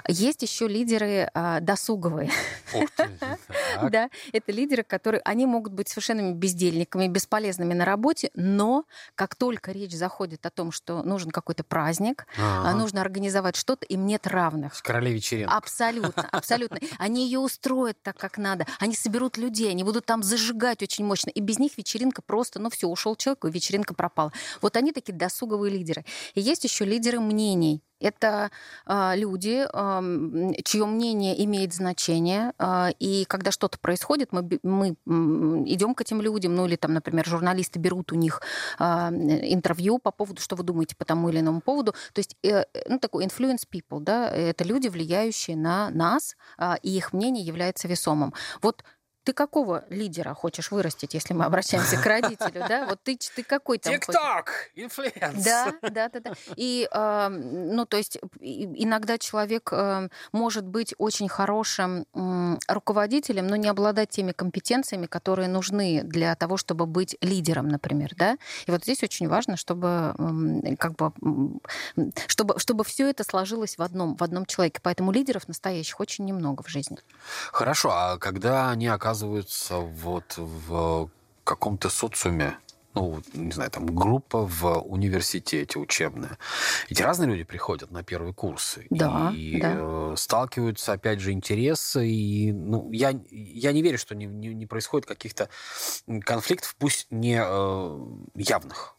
Есть 0.08 0.42
еще 0.42 0.68
лидеры 0.68 1.30
э, 1.32 1.60
досуговые. 1.60 2.30
Да, 3.90 4.10
это 4.32 4.52
лидеры, 4.52 4.82
которые, 4.82 5.20
они 5.24 5.46
могут 5.46 5.72
быть 5.72 5.88
совершенно 5.88 6.32
бездельниками, 6.32 7.08
бесполезными 7.08 7.74
на 7.74 7.84
работе, 7.84 8.21
работе, 8.22 8.30
но 8.34 8.84
как 9.14 9.34
только 9.34 9.72
речь 9.72 9.92
заходит 9.92 10.44
о 10.46 10.50
том, 10.50 10.72
что 10.72 11.02
нужен 11.02 11.30
какой-то 11.30 11.64
праздник, 11.64 12.26
а, 12.38 12.68
ага. 12.68 12.78
нужно 12.78 13.00
организовать 13.00 13.56
что-то, 13.56 13.86
им 13.86 14.06
нет 14.06 14.26
равных. 14.26 14.74
С 14.74 14.82
королей 14.82 15.14
вечеринка. 15.14 15.56
Абсолютно, 15.56 16.28
абсолютно. 16.30 16.78
Они 16.98 17.24
ее 17.24 17.38
устроят 17.38 18.00
так, 18.02 18.16
как 18.16 18.38
надо. 18.38 18.66
Они 18.78 18.94
соберут 18.94 19.36
людей, 19.36 19.70
они 19.70 19.84
будут 19.84 20.06
там 20.06 20.22
зажигать 20.22 20.82
очень 20.82 21.04
мощно. 21.04 21.30
И 21.30 21.40
без 21.40 21.58
них 21.58 21.76
вечеринка 21.76 22.22
просто, 22.22 22.58
ну 22.58 22.70
все, 22.70 22.88
ушел 22.88 23.16
человек, 23.16 23.44
и 23.44 23.50
вечеринка 23.50 23.94
пропала. 23.94 24.32
Вот 24.60 24.76
они 24.76 24.92
такие 24.92 25.14
досуговые 25.14 25.72
лидеры. 25.72 26.04
И 26.34 26.40
есть 26.40 26.64
еще 26.64 26.84
лидеры 26.84 27.20
мнений. 27.20 27.82
Это 28.02 28.50
э, 28.86 29.16
люди, 29.16 29.64
чье 30.64 30.86
мнение 30.86 31.44
имеет 31.44 31.72
значение, 31.72 32.52
э, 32.58 32.90
и 32.98 33.24
когда 33.26 33.50
что-то 33.50 33.78
происходит, 33.78 34.32
мы, 34.32 34.58
мы 34.62 34.96
идем 35.66 35.94
к 35.94 36.00
этим 36.00 36.20
людям, 36.20 36.54
ну 36.54 36.66
или 36.66 36.76
там, 36.76 36.92
например, 36.94 37.26
журналисты 37.26 37.78
берут 37.78 38.12
у 38.12 38.16
них 38.16 38.42
э, 38.78 38.84
интервью 38.84 39.98
по 39.98 40.10
поводу, 40.10 40.40
что 40.40 40.56
вы 40.56 40.64
думаете 40.64 40.96
по 40.96 41.04
тому 41.04 41.28
или 41.28 41.40
иному 41.40 41.60
поводу. 41.60 41.92
То 42.12 42.18
есть, 42.18 42.36
э, 42.42 42.64
ну 42.88 42.98
такой 42.98 43.24
influence 43.24 43.66
people, 43.70 44.00
да, 44.00 44.28
это 44.28 44.64
люди, 44.64 44.88
влияющие 44.88 45.56
на 45.56 45.90
нас, 45.90 46.36
и 46.82 46.96
их 46.96 47.12
мнение 47.12 47.44
является 47.44 47.88
весомым. 47.88 48.34
Вот 48.60 48.84
ты 49.24 49.32
какого 49.32 49.84
лидера 49.88 50.34
хочешь 50.34 50.70
вырастить, 50.70 51.14
если 51.14 51.34
мы 51.34 51.44
обращаемся 51.44 51.96
к 51.96 52.04
родителю, 52.04 52.64
да? 52.68 52.86
Вот 52.86 53.00
ты, 53.02 53.18
ты 53.34 53.42
какой 53.42 53.78
там... 53.78 53.94
ТикТок! 53.94 54.70
Influence! 54.74 55.44
Да, 55.44 55.72
да, 55.82 56.08
да, 56.08 56.20
да. 56.20 56.32
И, 56.56 56.88
э, 56.90 57.28
ну, 57.28 57.86
то 57.86 57.96
есть 57.96 58.18
иногда 58.40 59.18
человек 59.18 59.70
э, 59.72 60.08
может 60.32 60.64
быть 60.64 60.94
очень 60.98 61.28
хорошим 61.28 62.06
э, 62.14 62.56
руководителем, 62.68 63.46
но 63.46 63.56
не 63.56 63.68
обладать 63.68 64.10
теми 64.10 64.32
компетенциями, 64.32 65.06
которые 65.06 65.48
нужны 65.48 66.02
для 66.02 66.34
того, 66.34 66.56
чтобы 66.56 66.86
быть 66.86 67.16
лидером, 67.20 67.68
например, 67.68 68.10
да? 68.16 68.36
И 68.66 68.70
вот 68.70 68.82
здесь 68.82 69.02
очень 69.02 69.28
важно, 69.28 69.56
чтобы 69.56 70.14
э, 70.18 70.76
как 70.76 70.96
бы 70.96 71.12
чтобы, 72.26 72.58
чтобы 72.58 72.84
все 72.84 73.08
это 73.08 73.24
сложилось 73.24 73.78
в 73.78 73.82
одном, 73.82 74.16
в 74.16 74.22
одном 74.22 74.46
человеке. 74.46 74.80
Поэтому 74.82 75.12
лидеров 75.12 75.46
настоящих 75.48 76.00
очень 76.00 76.24
немного 76.24 76.62
в 76.62 76.68
жизни. 76.68 76.98
Хорошо, 77.52 77.90
а 77.92 78.18
когда 78.18 78.70
они 78.70 78.88
оказываются 78.88 79.11
вот 79.80 80.34
в 80.36 81.10
каком-то 81.44 81.88
социуме, 81.90 82.58
ну, 82.94 83.22
не 83.32 83.52
знаю, 83.52 83.70
там 83.70 83.86
группа 83.86 84.46
в 84.46 84.80
университете 84.80 85.78
учебная. 85.78 86.38
Эти 86.88 87.02
разные 87.02 87.28
люди 87.28 87.44
приходят 87.44 87.90
на 87.90 88.02
первые 88.02 88.34
курсы 88.34 88.86
да, 88.90 89.32
и 89.34 89.60
да. 89.60 89.74
Э, 89.76 90.14
сталкиваются, 90.16 90.92
опять 90.92 91.20
же, 91.20 91.32
интересы. 91.32 92.06
И, 92.06 92.52
ну, 92.52 92.90
я, 92.92 93.18
я 93.30 93.72
не 93.72 93.82
верю, 93.82 93.98
что 93.98 94.14
не, 94.14 94.26
не, 94.26 94.54
не 94.54 94.66
происходит 94.66 95.06
каких-то 95.06 95.48
конфликтов, 96.22 96.76
пусть 96.78 97.06
не 97.10 97.40
э, 97.42 97.98
явных. 98.34 98.94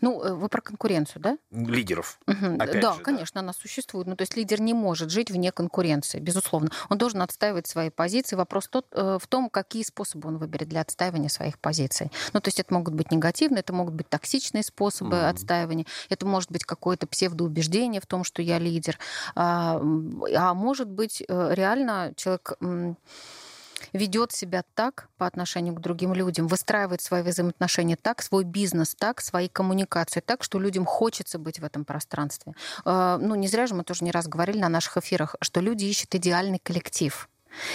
Ну, 0.00 0.22
э, 0.22 0.34
вы 0.34 0.48
про 0.48 0.60
конкуренцию, 0.60 1.22
да? 1.22 1.38
Лидеров. 1.50 2.18
Угу. 2.26 2.56
Опять 2.58 2.80
да, 2.80 2.94
же, 2.94 3.00
конечно, 3.00 3.40
она 3.40 3.52
существует. 3.52 4.06
Ну, 4.06 4.16
то 4.16 4.22
есть 4.22 4.36
лидер 4.36 4.60
не 4.60 4.74
может 4.74 5.10
жить 5.10 5.30
вне 5.30 5.52
конкуренции, 5.52 6.20
безусловно. 6.20 6.70
Он 6.88 6.98
должен 6.98 7.22
отстаивать 7.22 7.66
свои 7.66 7.90
позиции. 7.90 8.36
Вопрос 8.36 8.68
тот, 8.68 8.86
э, 8.92 9.18
в 9.20 9.26
том, 9.26 9.48
какие 9.50 9.82
способы 9.82 10.28
он 10.28 10.38
выберет 10.38 10.68
для 10.68 10.80
отстаивания 10.80 11.28
своих 11.28 11.58
позиций. 11.58 12.10
Ну, 12.32 12.40
то 12.40 12.48
есть 12.48 12.60
это 12.60 12.72
могут 12.72 12.94
быть 12.94 13.10
негативные, 13.10 13.60
это 13.60 13.72
могут 13.72 13.94
быть 13.94 14.08
токсичные 14.08 14.62
способы 14.62 15.16
mm 15.16 15.22
отстаивания, 15.32 15.86
это 16.10 16.26
может 16.26 16.50
быть 16.50 16.64
какое-то 16.64 17.06
псевдоубеждение 17.06 18.00
в 18.00 18.06
том, 18.06 18.24
что 18.24 18.42
я 18.42 18.58
лидер. 18.58 18.98
А, 19.34 19.80
а 20.34 20.54
может 20.54 20.88
быть, 20.88 21.22
э, 21.26 21.54
реально 21.54 22.12
человек 22.16 22.54
ведет 23.92 24.32
себя 24.32 24.62
так 24.74 25.08
по 25.16 25.26
отношению 25.26 25.74
к 25.74 25.80
другим 25.80 26.14
людям, 26.14 26.46
выстраивает 26.46 27.00
свои 27.00 27.22
взаимоотношения 27.22 27.96
так, 27.96 28.22
свой 28.22 28.44
бизнес 28.44 28.94
так, 28.94 29.20
свои 29.20 29.48
коммуникации 29.48 30.20
так, 30.20 30.42
что 30.42 30.58
людям 30.58 30.84
хочется 30.84 31.38
быть 31.38 31.60
в 31.60 31.64
этом 31.64 31.84
пространстве. 31.84 32.54
А, 32.84 33.18
ну, 33.18 33.34
не 33.34 33.48
зря 33.48 33.66
же 33.66 33.74
мы 33.74 33.84
тоже 33.84 34.04
не 34.04 34.10
раз 34.10 34.28
говорили 34.28 34.58
на 34.58 34.68
наших 34.68 34.96
эфирах, 34.96 35.36
что 35.40 35.60
люди 35.60 35.84
ищут 35.84 36.14
идеальный 36.14 36.58
коллектив. 36.58 37.28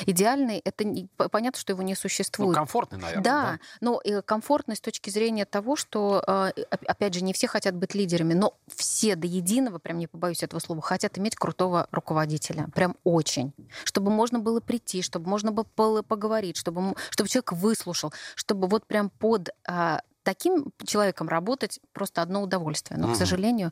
Идеальный, 0.06 0.62
это 0.63 0.84
не, 0.84 1.08
понятно, 1.16 1.60
что 1.60 1.74
его 1.74 1.84
не 1.84 1.96
существует. 1.96 2.50
Ну, 2.50 2.56
комфортный, 2.56 3.00
наверное. 3.00 3.24
Да, 3.24 3.44
да? 3.44 3.60
но 3.82 4.02
комфортный 4.26 4.76
с 4.76 4.82
точки 4.82 5.10
зрения 5.10 5.46
того, 5.46 5.76
что, 5.76 6.24
а, 6.26 6.52
опять 6.88 7.13
же, 7.13 7.24
не 7.24 7.34
все 7.34 7.48
хотят 7.48 7.76
быть 7.76 7.96
лидерами, 7.96 8.34
но 8.34 8.56
все 8.76 9.16
до 9.16 9.28
единого, 9.28 9.80
прям 9.80 9.98
не 9.98 10.08
побоюсь 10.08 10.44
этого 10.44 10.60
слова, 10.60 10.82
хотят 10.82 11.18
иметь 11.18 11.36
крутого 11.36 11.88
руководителя. 11.92 12.68
Прям 12.74 12.96
очень. 13.04 13.54
Чтобы 13.84 14.12
можно 14.12 14.40
было 14.40 14.60
прийти, 14.60 15.02
чтобы 15.02 15.30
можно 15.30 15.52
было 15.52 16.02
поговорить, 16.02 16.58
чтобы, 16.58 16.96
чтобы 17.10 17.30
человек 17.30 17.54
выслушал, 17.54 18.13
чтобы 18.36 18.68
вот 18.68 18.86
прям 18.86 19.10
под 19.10 19.50
а, 19.68 20.02
таким 20.28 20.74
человеком 20.86 21.30
работать 21.30 21.80
просто 21.94 22.22
одно 22.22 22.42
удовольствие. 22.42 23.00
Но, 23.00 23.08
угу. 23.08 23.13
к 23.13 23.18
сожалению, 23.18 23.72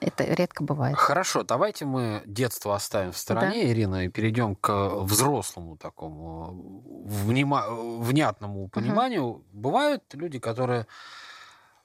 это 0.00 0.24
редко 0.24 0.64
бывает. 0.64 0.96
Хорошо, 0.96 1.44
давайте 1.44 1.84
мы 1.84 2.22
детство 2.26 2.74
оставим 2.74 3.12
в 3.12 3.16
стороне, 3.16 3.62
да. 3.62 3.70
Ирина, 3.70 4.04
и 4.04 4.08
перейдем 4.08 4.56
к 4.56 4.88
взрослому 5.04 5.76
такому 5.76 6.82
внима... 7.06 7.68
внятному 7.70 8.68
пониманию. 8.68 9.24
Угу. 9.24 9.44
Бывают 9.52 10.02
люди, 10.14 10.40
которые 10.40 10.88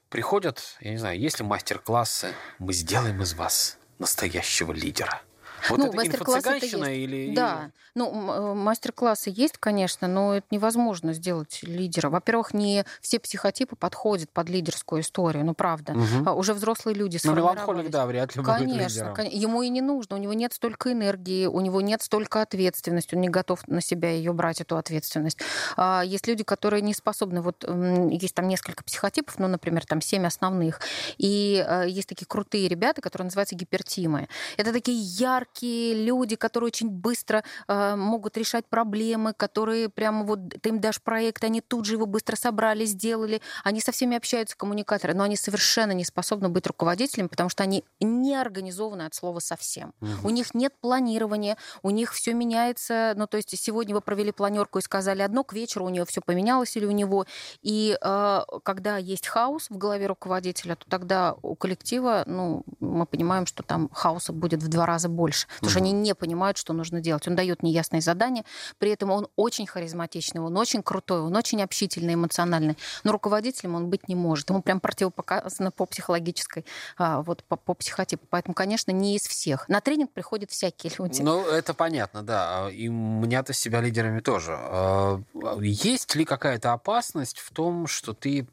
приходят, 0.10 0.78
я 0.80 0.90
не 0.90 0.98
знаю, 0.98 1.20
есть 1.20 1.40
ли 1.40 1.46
мастер-классы, 1.46 2.34
мы 2.58 2.74
сделаем 2.74 3.22
из 3.22 3.36
вас 3.36 3.78
настоящего 4.00 4.72
лидера. 4.72 5.22
Вот 5.70 5.80
ну, 5.80 5.88
это 5.88 5.96
мастер-классы 5.96 6.60
или... 6.60 7.34
Да, 7.36 7.72
ну, 7.96 8.32
э, 8.32 8.54
мастер-классы 8.54 9.32
есть, 9.34 9.58
конечно, 9.58 10.08
но 10.08 10.36
это 10.36 10.48
невозможно 10.52 11.14
сделать 11.14 11.60
лидера. 11.64 12.10
Во-первых, 12.10 12.54
не 12.54 12.86
все 13.02 13.20
психотипы 13.20 13.76
подходят 13.76 14.30
под 14.32 14.50
лидерскую 14.50 15.02
историю, 15.02 15.46
ну, 15.46 15.54
правда. 15.54 15.94
Угу. 15.94 16.32
Уже 16.32 16.54
взрослые 16.54 16.96
люди 16.96 17.20
Ну, 17.24 17.36
меланхолик, 17.36 17.90
да, 17.90 18.06
вряд 18.06 18.36
ли 18.36 18.44
конечно, 18.44 18.68
будет 18.68 18.90
лидером. 18.90 19.14
Конечно, 19.14 19.38
ему 19.38 19.62
и 19.62 19.70
не 19.70 19.82
нужно, 19.82 20.16
у 20.16 20.20
него 20.20 20.34
нет 20.34 20.54
столько 20.54 20.92
энергии, 20.92 21.46
у 21.46 21.60
него 21.62 21.82
нет 21.82 22.02
столько 22.02 22.42
ответственности, 22.42 23.16
он 23.16 23.22
не 23.22 23.30
готов 23.30 23.68
на 23.68 23.82
себя 23.82 24.12
ее 24.12 24.34
брать, 24.34 24.62
эту 24.62 24.78
ответственность. 24.78 25.40
А, 25.78 26.02
есть 26.06 26.28
люди, 26.28 26.44
которые 26.44 26.82
не 26.82 26.94
способны, 26.94 27.42
вот 27.42 27.64
есть 28.12 28.36
там 28.36 28.48
несколько 28.48 28.84
психотипов, 28.84 29.40
ну, 29.40 29.48
например, 29.48 29.86
там 29.86 30.02
семь 30.02 30.26
основных, 30.26 30.82
и 31.18 31.64
э, 31.68 31.90
есть 31.90 32.08
такие 32.08 32.26
крутые 32.26 32.68
ребята, 32.68 33.02
которые 33.02 33.26
называются 33.26 33.56
гипертимы. 33.56 34.28
Это 34.58 34.72
такие 34.72 34.98
яркие 35.00 35.59
яркие 35.60 36.06
люди, 36.06 36.36
которые 36.36 36.68
очень 36.68 36.90
быстро 36.90 37.44
э, 37.68 37.96
могут 37.96 38.38
решать 38.38 38.66
проблемы, 38.66 39.34
которые 39.34 39.90
прямо 39.90 40.24
вот 40.24 40.40
ты 40.62 40.70
им 40.70 40.80
дашь 40.80 41.02
проект, 41.02 41.44
они 41.44 41.62
тут 41.62 41.86
же 41.86 41.94
его 41.94 42.06
быстро 42.06 42.36
собрали, 42.36 42.86
сделали, 42.86 43.42
они 43.64 43.82
со 43.82 43.92
всеми 43.92 44.18
общаются, 44.18 44.58
коммуникаторы, 44.58 45.14
но 45.14 45.24
они 45.24 45.36
совершенно 45.36 45.92
не 45.92 46.06
способны 46.06 46.50
быть 46.50 46.68
руководителями, 46.68 47.28
потому 47.28 47.50
что 47.50 47.64
они 47.64 47.84
не 48.00 48.36
организованы 48.36 49.04
от 49.04 49.14
слова 49.14 49.40
совсем. 49.40 49.94
Угу. 50.02 50.28
У 50.28 50.30
них 50.30 50.54
нет 50.54 50.74
планирования, 50.82 51.58
у 51.82 51.90
них 51.90 52.14
все 52.14 52.34
меняется, 52.34 53.14
ну 53.16 53.28
то 53.28 53.38
есть 53.38 53.58
сегодня 53.58 53.96
вы 53.96 54.02
провели 54.02 54.32
планерку 54.32 54.80
и 54.80 54.82
сказали 54.82 55.22
одно, 55.22 55.44
к 55.44 55.54
вечеру 55.54 55.86
у 55.86 55.90
нее 55.90 56.06
все 56.06 56.22
поменялось 56.22 56.76
или 56.78 56.86
у 56.86 56.92
него, 56.92 57.26
и 57.62 57.98
э, 58.02 58.42
когда 58.64 58.98
есть 58.98 59.28
хаос 59.28 59.70
в 59.70 59.78
голове 59.78 60.08
руководителя, 60.08 60.76
то 60.76 60.90
тогда 60.90 61.36
у 61.42 61.56
коллектива, 61.56 62.24
ну 62.26 62.64
мы 62.80 63.06
понимаем, 63.06 63.46
что 63.46 63.64
там 63.64 63.90
хаоса 63.90 64.34
будет 64.34 64.64
в 64.64 64.68
два 64.68 64.86
раза 64.86 65.10
больше 65.10 65.49
потому 65.56 65.70
что 65.70 65.80
они 65.80 65.92
не 65.92 66.16
понимают, 66.16 66.58
что 66.58 66.74
нужно 66.74 67.02
делать. 67.02 67.28
Он 67.28 67.36
дает 67.36 67.64
неясные 67.64 68.02
задания, 68.02 68.44
при 68.78 68.92
этом 68.92 69.12
он 69.12 69.28
очень 69.36 69.68
харизматичный, 69.68 70.42
он 70.42 70.58
очень 70.58 70.84
крутой, 70.84 71.22
он 71.22 71.36
очень 71.36 71.62
общительный, 71.62 72.14
эмоциональный, 72.14 72.78
но 73.04 73.12
руководителем 73.12 73.76
он 73.76 73.90
быть 73.90 74.08
не 74.08 74.16
может. 74.16 74.50
Ему 74.50 74.62
прям 74.62 74.80
противопоказано 74.80 75.72
по 75.72 75.86
психологической, 75.86 76.66
а, 76.98 77.22
вот 77.22 77.44
по, 77.44 77.56
по 77.56 77.74
психотипу. 77.74 78.26
Поэтому, 78.30 78.54
конечно, 78.54 78.92
не 78.92 79.16
из 79.16 79.24
всех. 79.24 79.68
На 79.70 79.82
тренинг 79.82 80.12
приходят 80.12 80.52
всякие 80.52 80.92
люди. 80.98 81.22
Ну, 81.22 81.46
это 81.46 81.74
понятно, 81.74 82.24
да. 82.24 82.70
И 82.72 82.88
меня-то 82.88 83.54
себя 83.54 83.82
лидерами 83.82 84.20
тоже. 84.20 84.56
А, 84.58 85.22
есть 85.62 86.16
ли 86.16 86.26
какая-то 86.26 86.74
опасность 86.74 87.40
в 87.40 87.52
том, 87.52 87.88
что 87.88 88.14
ты, 88.14 88.48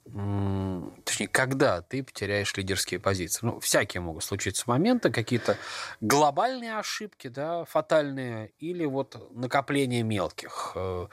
точнее, 1.04 1.28
когда 1.28 1.82
ты 1.82 2.02
потеряешь 2.02 2.54
лидерские 2.56 3.00
позиции? 3.00 3.40
Ну, 3.44 3.60
всякие 3.60 4.00
могут 4.00 4.24
случиться 4.24 4.64
моменты, 4.66 5.10
какие-то 5.10 5.56
глобальные 6.00 6.75
ошибки, 6.78 7.28
да, 7.28 7.64
фатальные, 7.64 8.52
или 8.58 8.84
вот 8.84 9.30
накопление 9.34 10.02
мелких? 10.02 10.72
Э, 10.74 11.06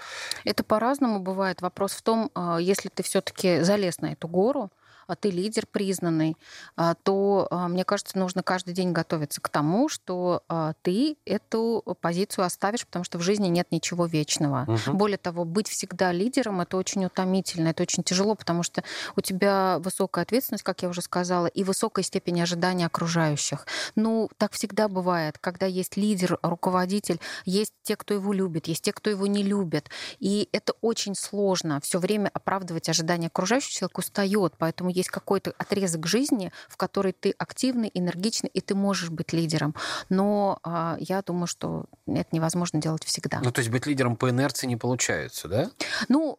Это 0.43 0.63
по-разному 0.63 1.19
бывает. 1.19 1.61
Вопрос 1.61 1.93
в 1.93 2.01
том, 2.01 2.31
а, 2.35 2.57
если 2.59 2.89
ты 2.89 3.03
все-таки 3.03 3.61
залез 3.61 3.99
на 3.99 4.13
эту 4.13 4.27
гору, 4.27 4.71
ты 5.19 5.29
лидер 5.29 5.65
признанный, 5.65 6.37
а, 6.75 6.95
то, 6.95 7.47
а, 7.51 7.67
мне 7.67 7.83
кажется, 7.83 8.17
нужно 8.17 8.43
каждый 8.43 8.73
день 8.73 8.91
готовиться 8.91 9.41
к 9.41 9.49
тому, 9.49 9.89
что 9.89 10.43
а, 10.47 10.73
ты 10.81 11.17
эту 11.25 11.83
позицию 12.01 12.45
оставишь, 12.45 12.85
потому 12.85 13.03
что 13.03 13.17
в 13.17 13.21
жизни 13.21 13.47
нет 13.47 13.67
ничего 13.71 14.05
вечного. 14.05 14.65
Угу. 14.67 14.97
Более 14.97 15.17
того, 15.17 15.45
быть 15.45 15.67
всегда 15.67 16.11
лидером 16.11 16.61
это 16.61 16.77
очень 16.77 17.05
утомительно, 17.05 17.69
это 17.69 17.83
очень 17.83 18.03
тяжело, 18.03 18.35
потому 18.35 18.63
что 18.63 18.83
у 19.15 19.21
тебя 19.21 19.79
высокая 19.79 20.23
ответственность, 20.23 20.63
как 20.63 20.81
я 20.81 20.89
уже 20.89 21.01
сказала, 21.01 21.47
и 21.47 21.63
высокая 21.63 22.03
степень 22.03 22.41
ожидания 22.41 22.85
окружающих. 22.85 23.67
Ну, 23.95 24.29
так 24.37 24.53
всегда 24.53 24.87
бывает, 24.87 25.37
когда 25.39 25.65
есть 25.65 25.97
лидер, 25.97 26.39
руководитель, 26.41 27.19
есть 27.45 27.73
те, 27.83 27.95
кто 27.95 28.13
его 28.13 28.33
любит, 28.33 28.67
есть 28.67 28.83
те, 28.83 28.93
кто 28.93 29.09
его 29.09 29.27
не 29.27 29.43
любит. 29.43 29.89
И 30.19 30.49
это 30.51 30.73
очень 30.81 31.15
сложно 31.15 31.79
все 31.81 31.99
время 31.99 32.29
оправдывать 32.33 32.89
ожидания 32.89 33.27
окружающих, 33.27 33.71
человек 33.71 33.97
устает, 33.97 34.53
поэтому 34.57 34.89
есть 34.93 35.09
какой-то 35.09 35.53
отрезок 35.57 36.07
жизни, 36.07 36.51
в 36.69 36.77
который 36.77 37.13
ты 37.13 37.33
активный, 37.37 37.91
энергичный, 37.93 38.49
и 38.53 38.61
ты 38.61 38.75
можешь 38.75 39.09
быть 39.09 39.33
лидером. 39.33 39.75
Но 40.09 40.59
а, 40.63 40.97
я 40.99 41.21
думаю, 41.21 41.47
что 41.47 41.85
это 42.07 42.29
невозможно 42.31 42.79
делать 42.79 43.03
всегда. 43.03 43.41
Ну, 43.43 43.51
то 43.51 43.59
есть 43.59 43.71
быть 43.71 43.85
лидером 43.85 44.15
по 44.15 44.29
инерции 44.29 44.67
не 44.67 44.77
получается, 44.77 45.47
да? 45.47 45.71
Ну, 46.09 46.37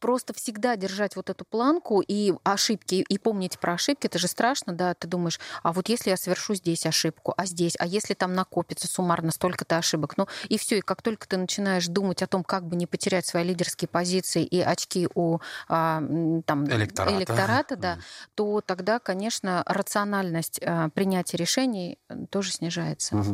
просто 0.00 0.34
всегда 0.34 0.76
держать 0.76 1.14
вот 1.14 1.30
эту 1.30 1.44
планку 1.44 2.02
и 2.06 2.32
ошибки, 2.42 2.94
и 3.06 3.18
помнить 3.18 3.58
про 3.58 3.74
ошибки, 3.74 4.06
это 4.06 4.18
же 4.18 4.26
страшно, 4.26 4.72
да, 4.72 4.94
ты 4.94 5.06
думаешь, 5.06 5.38
а 5.62 5.72
вот 5.72 5.88
если 5.88 6.10
я 6.10 6.16
совершу 6.16 6.54
здесь 6.54 6.86
ошибку, 6.86 7.34
а 7.36 7.46
здесь, 7.46 7.76
а 7.78 7.86
если 7.86 8.14
там 8.14 8.34
накопится 8.34 8.88
суммарно 8.88 9.30
столько-то 9.30 9.76
ошибок, 9.76 10.16
ну 10.16 10.26
и 10.48 10.58
все, 10.58 10.78
и 10.78 10.80
как 10.80 11.02
только 11.02 11.28
ты 11.28 11.36
начинаешь 11.36 11.86
думать 11.86 12.22
о 12.22 12.26
том, 12.26 12.42
как 12.42 12.66
бы 12.66 12.76
не 12.76 12.86
потерять 12.86 13.26
свои 13.26 13.44
лидерские 13.44 13.88
позиции 13.88 14.44
и 14.44 14.60
очки 14.60 15.08
у 15.14 15.38
а, 15.68 16.02
там 16.46 16.66
электората, 16.66 17.16
электората 17.16 17.49
препараты, 17.50 17.76
да, 17.76 17.98
то 18.34 18.60
тогда, 18.60 18.98
конечно, 18.98 19.62
рациональность 19.66 20.58
э, 20.62 20.88
принятия 20.94 21.36
решений 21.36 21.98
тоже 22.30 22.52
снижается. 22.52 23.24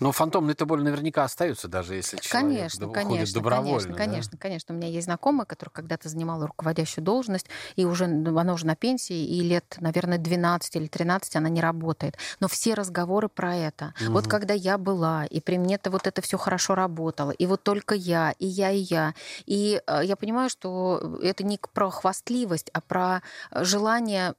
Но 0.00 0.12
фантомные-то 0.12 0.66
боли 0.66 0.82
наверняка 0.82 1.24
остаются, 1.24 1.68
даже 1.68 1.94
если 1.94 2.16
человек 2.18 2.50
конечно, 2.50 2.88
конечно, 2.88 3.34
добровольно. 3.34 3.70
Конечно, 3.70 3.92
да? 3.92 3.98
конечно, 3.98 4.38
конечно. 4.38 4.74
У 4.74 4.78
меня 4.78 4.88
есть 4.88 5.06
знакомая, 5.06 5.46
которая 5.46 5.72
когда-то 5.72 6.08
занимала 6.08 6.46
руководящую 6.46 7.04
должность, 7.04 7.46
и 7.76 7.84
уже 7.84 8.04
она 8.04 8.52
уже 8.52 8.66
на 8.66 8.76
пенсии, 8.76 9.26
и 9.26 9.40
лет, 9.40 9.76
наверное, 9.80 10.18
12 10.18 10.76
или 10.76 10.86
13 10.86 11.36
она 11.36 11.48
не 11.48 11.60
работает. 11.60 12.16
Но 12.40 12.48
все 12.48 12.74
разговоры 12.74 13.28
про 13.28 13.54
это. 13.54 13.94
Угу. 14.00 14.12
Вот 14.12 14.28
когда 14.28 14.54
я 14.54 14.78
была, 14.78 15.24
и 15.26 15.40
при 15.40 15.58
мне-то 15.58 15.90
вот 15.90 16.06
это 16.06 16.22
все 16.22 16.38
хорошо 16.38 16.74
работало, 16.74 17.30
и 17.30 17.46
вот 17.46 17.62
только 17.62 17.94
я, 17.94 18.32
и 18.38 18.46
я, 18.46 18.70
и 18.70 18.78
я. 18.78 19.14
И 19.46 19.80
э, 19.86 20.00
я 20.04 20.16
понимаю, 20.16 20.50
что 20.50 21.18
это 21.22 21.44
не 21.44 21.58
про 21.72 21.90
хвастливость, 21.90 22.70
а 22.72 22.80
про 22.80 23.22
желание... 23.66 24.34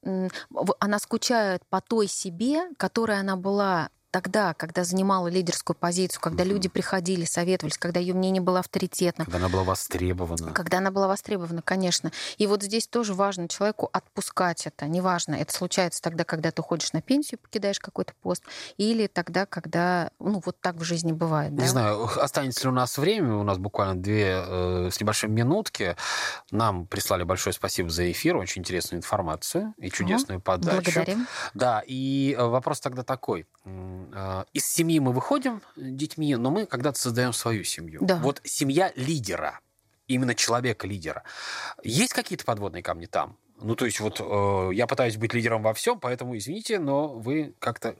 Она 0.79 0.99
скучает 0.99 1.63
по 1.69 1.81
той 1.81 2.07
себе, 2.07 2.69
которая 2.77 3.19
она 3.19 3.35
была 3.35 3.89
тогда, 4.17 4.55
когда 4.55 4.83
занимала 4.83 5.27
лидерскую 5.27 5.77
позицию, 5.77 6.19
когда 6.21 6.41
угу. 6.41 6.53
люди 6.53 6.69
приходили, 6.69 7.23
советовались, 7.23 7.77
когда 7.77 7.99
ее 7.99 8.15
мнение 8.15 8.41
было 8.41 8.59
авторитетным. 8.59 9.25
Когда 9.25 9.37
она 9.37 9.47
была 9.47 9.63
востребована. 9.63 10.53
Когда 10.53 10.79
она 10.79 10.89
была 10.89 11.07
востребована, 11.07 11.61
конечно. 11.61 12.11
И 12.39 12.47
вот 12.47 12.63
здесь 12.63 12.87
тоже 12.87 13.13
важно 13.13 13.47
человеку 13.47 13.89
отпускать 13.93 14.65
это. 14.65 14.87
Неважно, 14.87 15.35
это 15.35 15.53
случается 15.53 16.01
тогда, 16.01 16.23
когда 16.23 16.49
ты 16.49 16.63
уходишь 16.63 16.93
на 16.93 17.01
пенсию, 17.03 17.37
покидаешь 17.37 17.79
какой-то 17.79 18.13
пост, 18.23 18.43
или 18.77 19.05
тогда, 19.05 19.45
когда, 19.45 20.09
ну, 20.17 20.41
вот 20.43 20.59
так 20.61 20.77
в 20.77 20.83
жизни 20.83 21.11
бывает. 21.11 21.51
Не 21.51 21.59
да? 21.59 21.67
знаю, 21.67 22.09
останется 22.19 22.63
ли 22.63 22.69
у 22.69 22.73
нас 22.73 22.97
время, 22.97 23.35
у 23.35 23.43
нас 23.43 23.59
буквально 23.59 24.01
две 24.01 24.43
э, 24.43 24.89
с 24.91 24.99
небольшим 24.99 25.31
минутки. 25.31 25.95
Нам 26.49 26.87
прислали 26.87 27.21
большое 27.21 27.53
спасибо 27.53 27.91
за 27.91 28.11
эфир, 28.11 28.37
очень 28.37 28.61
интересную 28.61 28.97
информацию 28.97 29.75
и 29.77 29.91
чудесную 29.91 30.39
угу. 30.39 30.43
подачу. 30.43 30.81
Благодарим. 30.81 31.27
Да, 31.53 31.83
и 31.85 32.35
э, 32.35 32.43
вопрос 32.43 32.79
тогда 32.79 33.03
такой 33.03 33.45
из 34.53 34.65
семьи 34.65 34.99
мы 34.99 35.11
выходим 35.11 35.61
детьми, 35.75 36.35
но 36.35 36.51
мы 36.51 36.65
когда-то 36.65 36.99
создаем 36.99 37.33
свою 37.33 37.63
семью. 37.63 37.99
Да. 38.01 38.17
Вот 38.17 38.41
семья 38.43 38.91
лидера, 38.95 39.59
именно 40.07 40.35
человека-лидера. 40.35 41.23
Есть 41.83 42.13
какие-то 42.13 42.45
подводные 42.45 42.83
камни 42.83 43.05
там? 43.05 43.37
Ну, 43.59 43.75
то 43.75 43.85
есть 43.85 43.99
вот 43.99 44.19
э, 44.19 44.69
я 44.73 44.85
пытаюсь 44.85 45.17
быть 45.17 45.33
лидером 45.33 45.63
во 45.63 45.73
всем, 45.73 45.99
поэтому 45.99 46.37
извините, 46.37 46.79
но 46.79 47.07
вы 47.07 47.55
как-то 47.59 47.95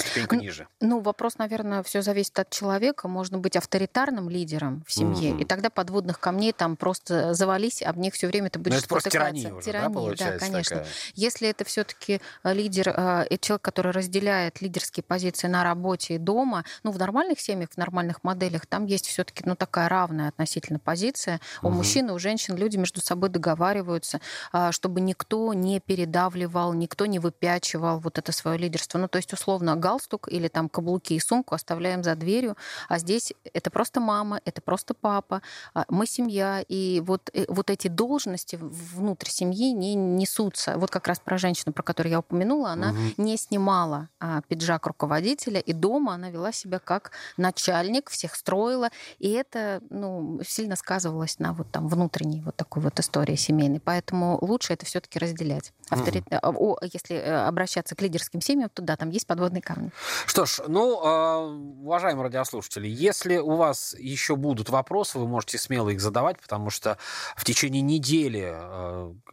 ступеньку 0.00 0.34
ниже. 0.34 0.68
Ну, 0.80 1.00
вопрос, 1.00 1.38
наверное, 1.38 1.82
все 1.82 2.02
зависит 2.02 2.38
от 2.38 2.50
человека. 2.50 3.08
Можно 3.08 3.38
быть 3.38 3.56
авторитарным 3.56 4.28
лидером 4.28 4.84
в 4.86 4.92
семье, 4.92 5.32
mm-hmm. 5.32 5.42
и 5.42 5.44
тогда 5.44 5.70
подводных 5.70 6.20
камней 6.20 6.52
там 6.52 6.76
просто 6.76 7.34
завались, 7.34 7.82
об 7.82 7.96
них 7.98 8.14
все 8.14 8.26
время 8.26 8.50
ты 8.50 8.58
будешь 8.58 8.74
Но 8.74 8.78
это 8.78 8.88
просто 8.88 9.10
тирания 9.10 9.52
уже, 9.52 9.62
тирания, 9.62 10.16
да, 10.16 10.30
да 10.32 10.38
конечно. 10.38 10.76
Такая? 10.78 10.92
Если 11.14 11.48
это 11.48 11.64
все-таки 11.64 12.20
э, 12.42 12.54
лидер, 12.54 12.88
э, 12.88 13.26
человек, 13.40 13.62
который 13.62 13.92
разделяет 13.92 14.60
лидерские 14.60 15.04
позиции 15.04 15.46
на 15.46 15.64
работе 15.64 16.14
и 16.14 16.18
дома, 16.18 16.64
ну, 16.82 16.90
в 16.90 16.98
нормальных 16.98 17.40
семьях, 17.40 17.70
в 17.70 17.76
нормальных 17.76 18.24
моделях, 18.24 18.66
там 18.66 18.86
есть 18.86 19.06
все-таки, 19.06 19.42
ну, 19.44 19.54
такая 19.56 19.88
равная 19.88 20.28
относительно 20.28 20.78
позиция. 20.78 21.40
У 21.62 21.66
mm-hmm. 21.66 21.70
мужчин 21.70 22.08
и 22.10 22.12
у 22.12 22.18
женщин 22.18 22.56
люди 22.56 22.76
между 22.76 23.00
собой 23.00 23.28
договариваются, 23.28 24.20
э, 24.52 24.72
чтобы 24.72 25.00
никто 25.00 25.54
не 25.54 25.80
передавливал, 25.80 26.72
никто 26.72 27.06
не 27.06 27.18
выпячивал 27.18 28.00
вот 28.00 28.18
это 28.18 28.32
свое 28.32 28.58
лидерство. 28.58 28.98
Ну, 28.98 29.08
то 29.08 29.16
есть, 29.16 29.32
условно, 29.32 29.76
галстук 29.86 30.28
или 30.28 30.48
там 30.48 30.68
каблуки 30.68 31.14
и 31.14 31.20
сумку 31.20 31.54
оставляем 31.54 32.02
за 32.02 32.14
дверью, 32.16 32.56
а 32.88 32.98
здесь 32.98 33.32
это 33.54 33.70
просто 33.70 34.00
мама, 34.00 34.40
это 34.44 34.60
просто 34.60 34.94
папа, 34.94 35.42
а 35.74 35.84
мы 35.88 36.06
семья, 36.06 36.64
и 36.68 37.00
вот, 37.06 37.30
э, 37.32 37.44
вот 37.48 37.70
эти 37.70 37.88
должности 37.88 38.58
внутрь 38.60 39.28
семьи 39.28 39.72
не 39.72 39.94
несутся. 39.94 40.76
Вот 40.76 40.90
как 40.90 41.06
раз 41.06 41.20
про 41.20 41.38
женщину, 41.38 41.72
про 41.72 41.82
которую 41.82 42.10
я 42.10 42.18
упомянула, 42.18 42.70
она 42.70 42.90
угу. 42.90 43.22
не 43.22 43.36
снимала 43.36 44.08
а, 44.18 44.42
пиджак 44.48 44.86
руководителя, 44.86 45.60
и 45.60 45.72
дома 45.72 46.14
она 46.14 46.30
вела 46.30 46.52
себя 46.52 46.78
как 46.78 47.12
начальник, 47.36 48.10
всех 48.10 48.34
строила, 48.34 48.88
и 49.18 49.30
это 49.30 49.80
ну, 49.90 50.40
сильно 50.44 50.76
сказывалось 50.76 51.38
на 51.38 51.52
вот 51.52 51.70
там 51.70 51.88
внутренней 51.88 52.42
вот 52.42 52.56
такой 52.56 52.82
вот 52.82 52.98
истории 52.98 53.36
семейной. 53.36 53.80
Поэтому 53.80 54.38
лучше 54.40 54.72
это 54.72 54.84
все-таки 54.84 55.18
разделять. 55.18 55.72
Авторит... 55.90 56.24
Угу. 56.26 56.38
О, 56.42 56.78
если 56.82 57.16
э, 57.16 57.46
обращаться 57.46 57.94
к 57.94 58.02
лидерским 58.02 58.40
семьям, 58.40 58.68
то 58.74 58.82
да, 58.82 58.96
там 58.96 59.10
есть 59.10 59.26
подводный 59.26 59.60
камень 59.60 59.75
камни. 59.76 59.92
Что 60.26 60.46
ж, 60.46 60.60
ну, 60.66 61.00
а, 61.02 61.46
уважаемые 61.46 62.24
радиослушатели, 62.24 62.88
если 62.88 63.36
у 63.36 63.56
вас 63.56 63.94
еще 63.98 64.36
будут 64.36 64.68
вопросы, 64.68 65.18
вы 65.18 65.26
можете 65.26 65.58
смело 65.58 65.90
их 65.90 66.00
задавать, 66.00 66.40
потому 66.40 66.70
что 66.70 66.98
в 67.36 67.44
течение 67.44 67.82
недели 67.82 68.56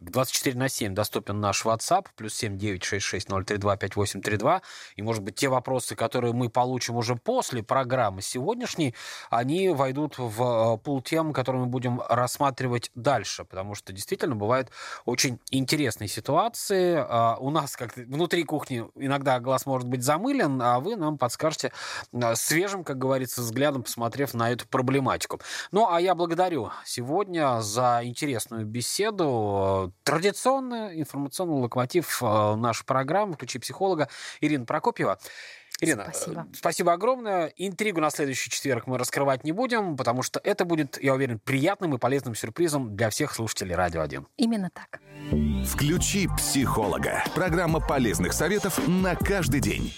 24 0.00 0.54
а, 0.54 0.58
на 0.58 0.68
7 0.68 0.94
доступен 0.94 1.40
наш 1.40 1.64
WhatsApp, 1.64 2.06
плюс 2.16 2.34
7 2.34 2.58
966 2.58 3.28
032 3.28 3.76
5832, 3.76 4.62
и, 4.96 5.02
может 5.02 5.22
быть, 5.22 5.34
те 5.34 5.48
вопросы, 5.48 5.96
которые 5.96 6.32
мы 6.32 6.48
получим 6.48 6.96
уже 6.96 7.16
после 7.16 7.62
программы 7.62 8.22
сегодняшней, 8.22 8.94
они 9.30 9.70
войдут 9.70 10.18
в 10.18 10.42
а, 10.42 10.76
пул 10.76 11.02
тем, 11.02 11.32
которые 11.32 11.62
мы 11.62 11.68
будем 11.68 12.00
рассматривать 12.08 12.90
дальше, 12.94 13.44
потому 13.44 13.74
что 13.74 13.92
действительно 13.92 14.36
бывают 14.36 14.70
очень 15.04 15.38
интересные 15.50 16.08
ситуации. 16.08 16.94
У 17.38 17.50
нас 17.50 17.76
как 17.76 17.96
внутри 17.96 18.44
кухни 18.44 18.84
иногда 18.96 19.40
глаз 19.40 19.66
может 19.66 19.88
быть 19.88 20.02
замылен, 20.02 20.33
замылен, 20.34 20.60
а 20.62 20.80
вы 20.80 20.96
нам 20.96 21.18
подскажете 21.18 21.72
э, 22.12 22.34
свежим, 22.34 22.84
как 22.84 22.98
говорится, 22.98 23.40
взглядом, 23.40 23.82
посмотрев 23.82 24.34
на 24.34 24.50
эту 24.50 24.66
проблематику. 24.66 25.40
Ну, 25.70 25.90
а 25.90 26.00
я 26.00 26.14
благодарю 26.14 26.70
сегодня 26.84 27.60
за 27.60 28.00
интересную 28.02 28.64
беседу. 28.66 29.92
Традиционный 30.02 31.00
информационный 31.00 31.60
локомотив 31.62 32.22
э, 32.22 32.54
нашей 32.56 32.84
программы 32.84 33.36
«Ключи 33.36 33.58
психолога» 33.58 34.08
Ирина 34.40 34.64
Прокопьева. 34.64 35.18
Ирина, 35.80 36.04
спасибо. 36.04 36.42
Э, 36.42 36.54
спасибо 36.54 36.92
огромное. 36.92 37.52
Интригу 37.56 38.00
на 38.00 38.10
следующий 38.10 38.50
четверг 38.50 38.86
мы 38.86 38.96
раскрывать 38.96 39.44
не 39.44 39.52
будем, 39.52 39.96
потому 39.96 40.22
что 40.22 40.40
это 40.42 40.64
будет, 40.64 41.02
я 41.02 41.14
уверен, 41.14 41.38
приятным 41.38 41.94
и 41.94 41.98
полезным 41.98 42.34
сюрпризом 42.34 42.96
для 42.96 43.10
всех 43.10 43.34
слушателей 43.34 43.74
«Радио 43.74 44.02
1». 44.02 44.24
Именно 44.36 44.70
так. 44.72 45.00
Включи 45.66 46.28
психолога. 46.36 47.24
Программа 47.34 47.80
полезных 47.80 48.32
советов 48.32 48.86
на 48.86 49.16
каждый 49.16 49.60
день. 49.60 49.92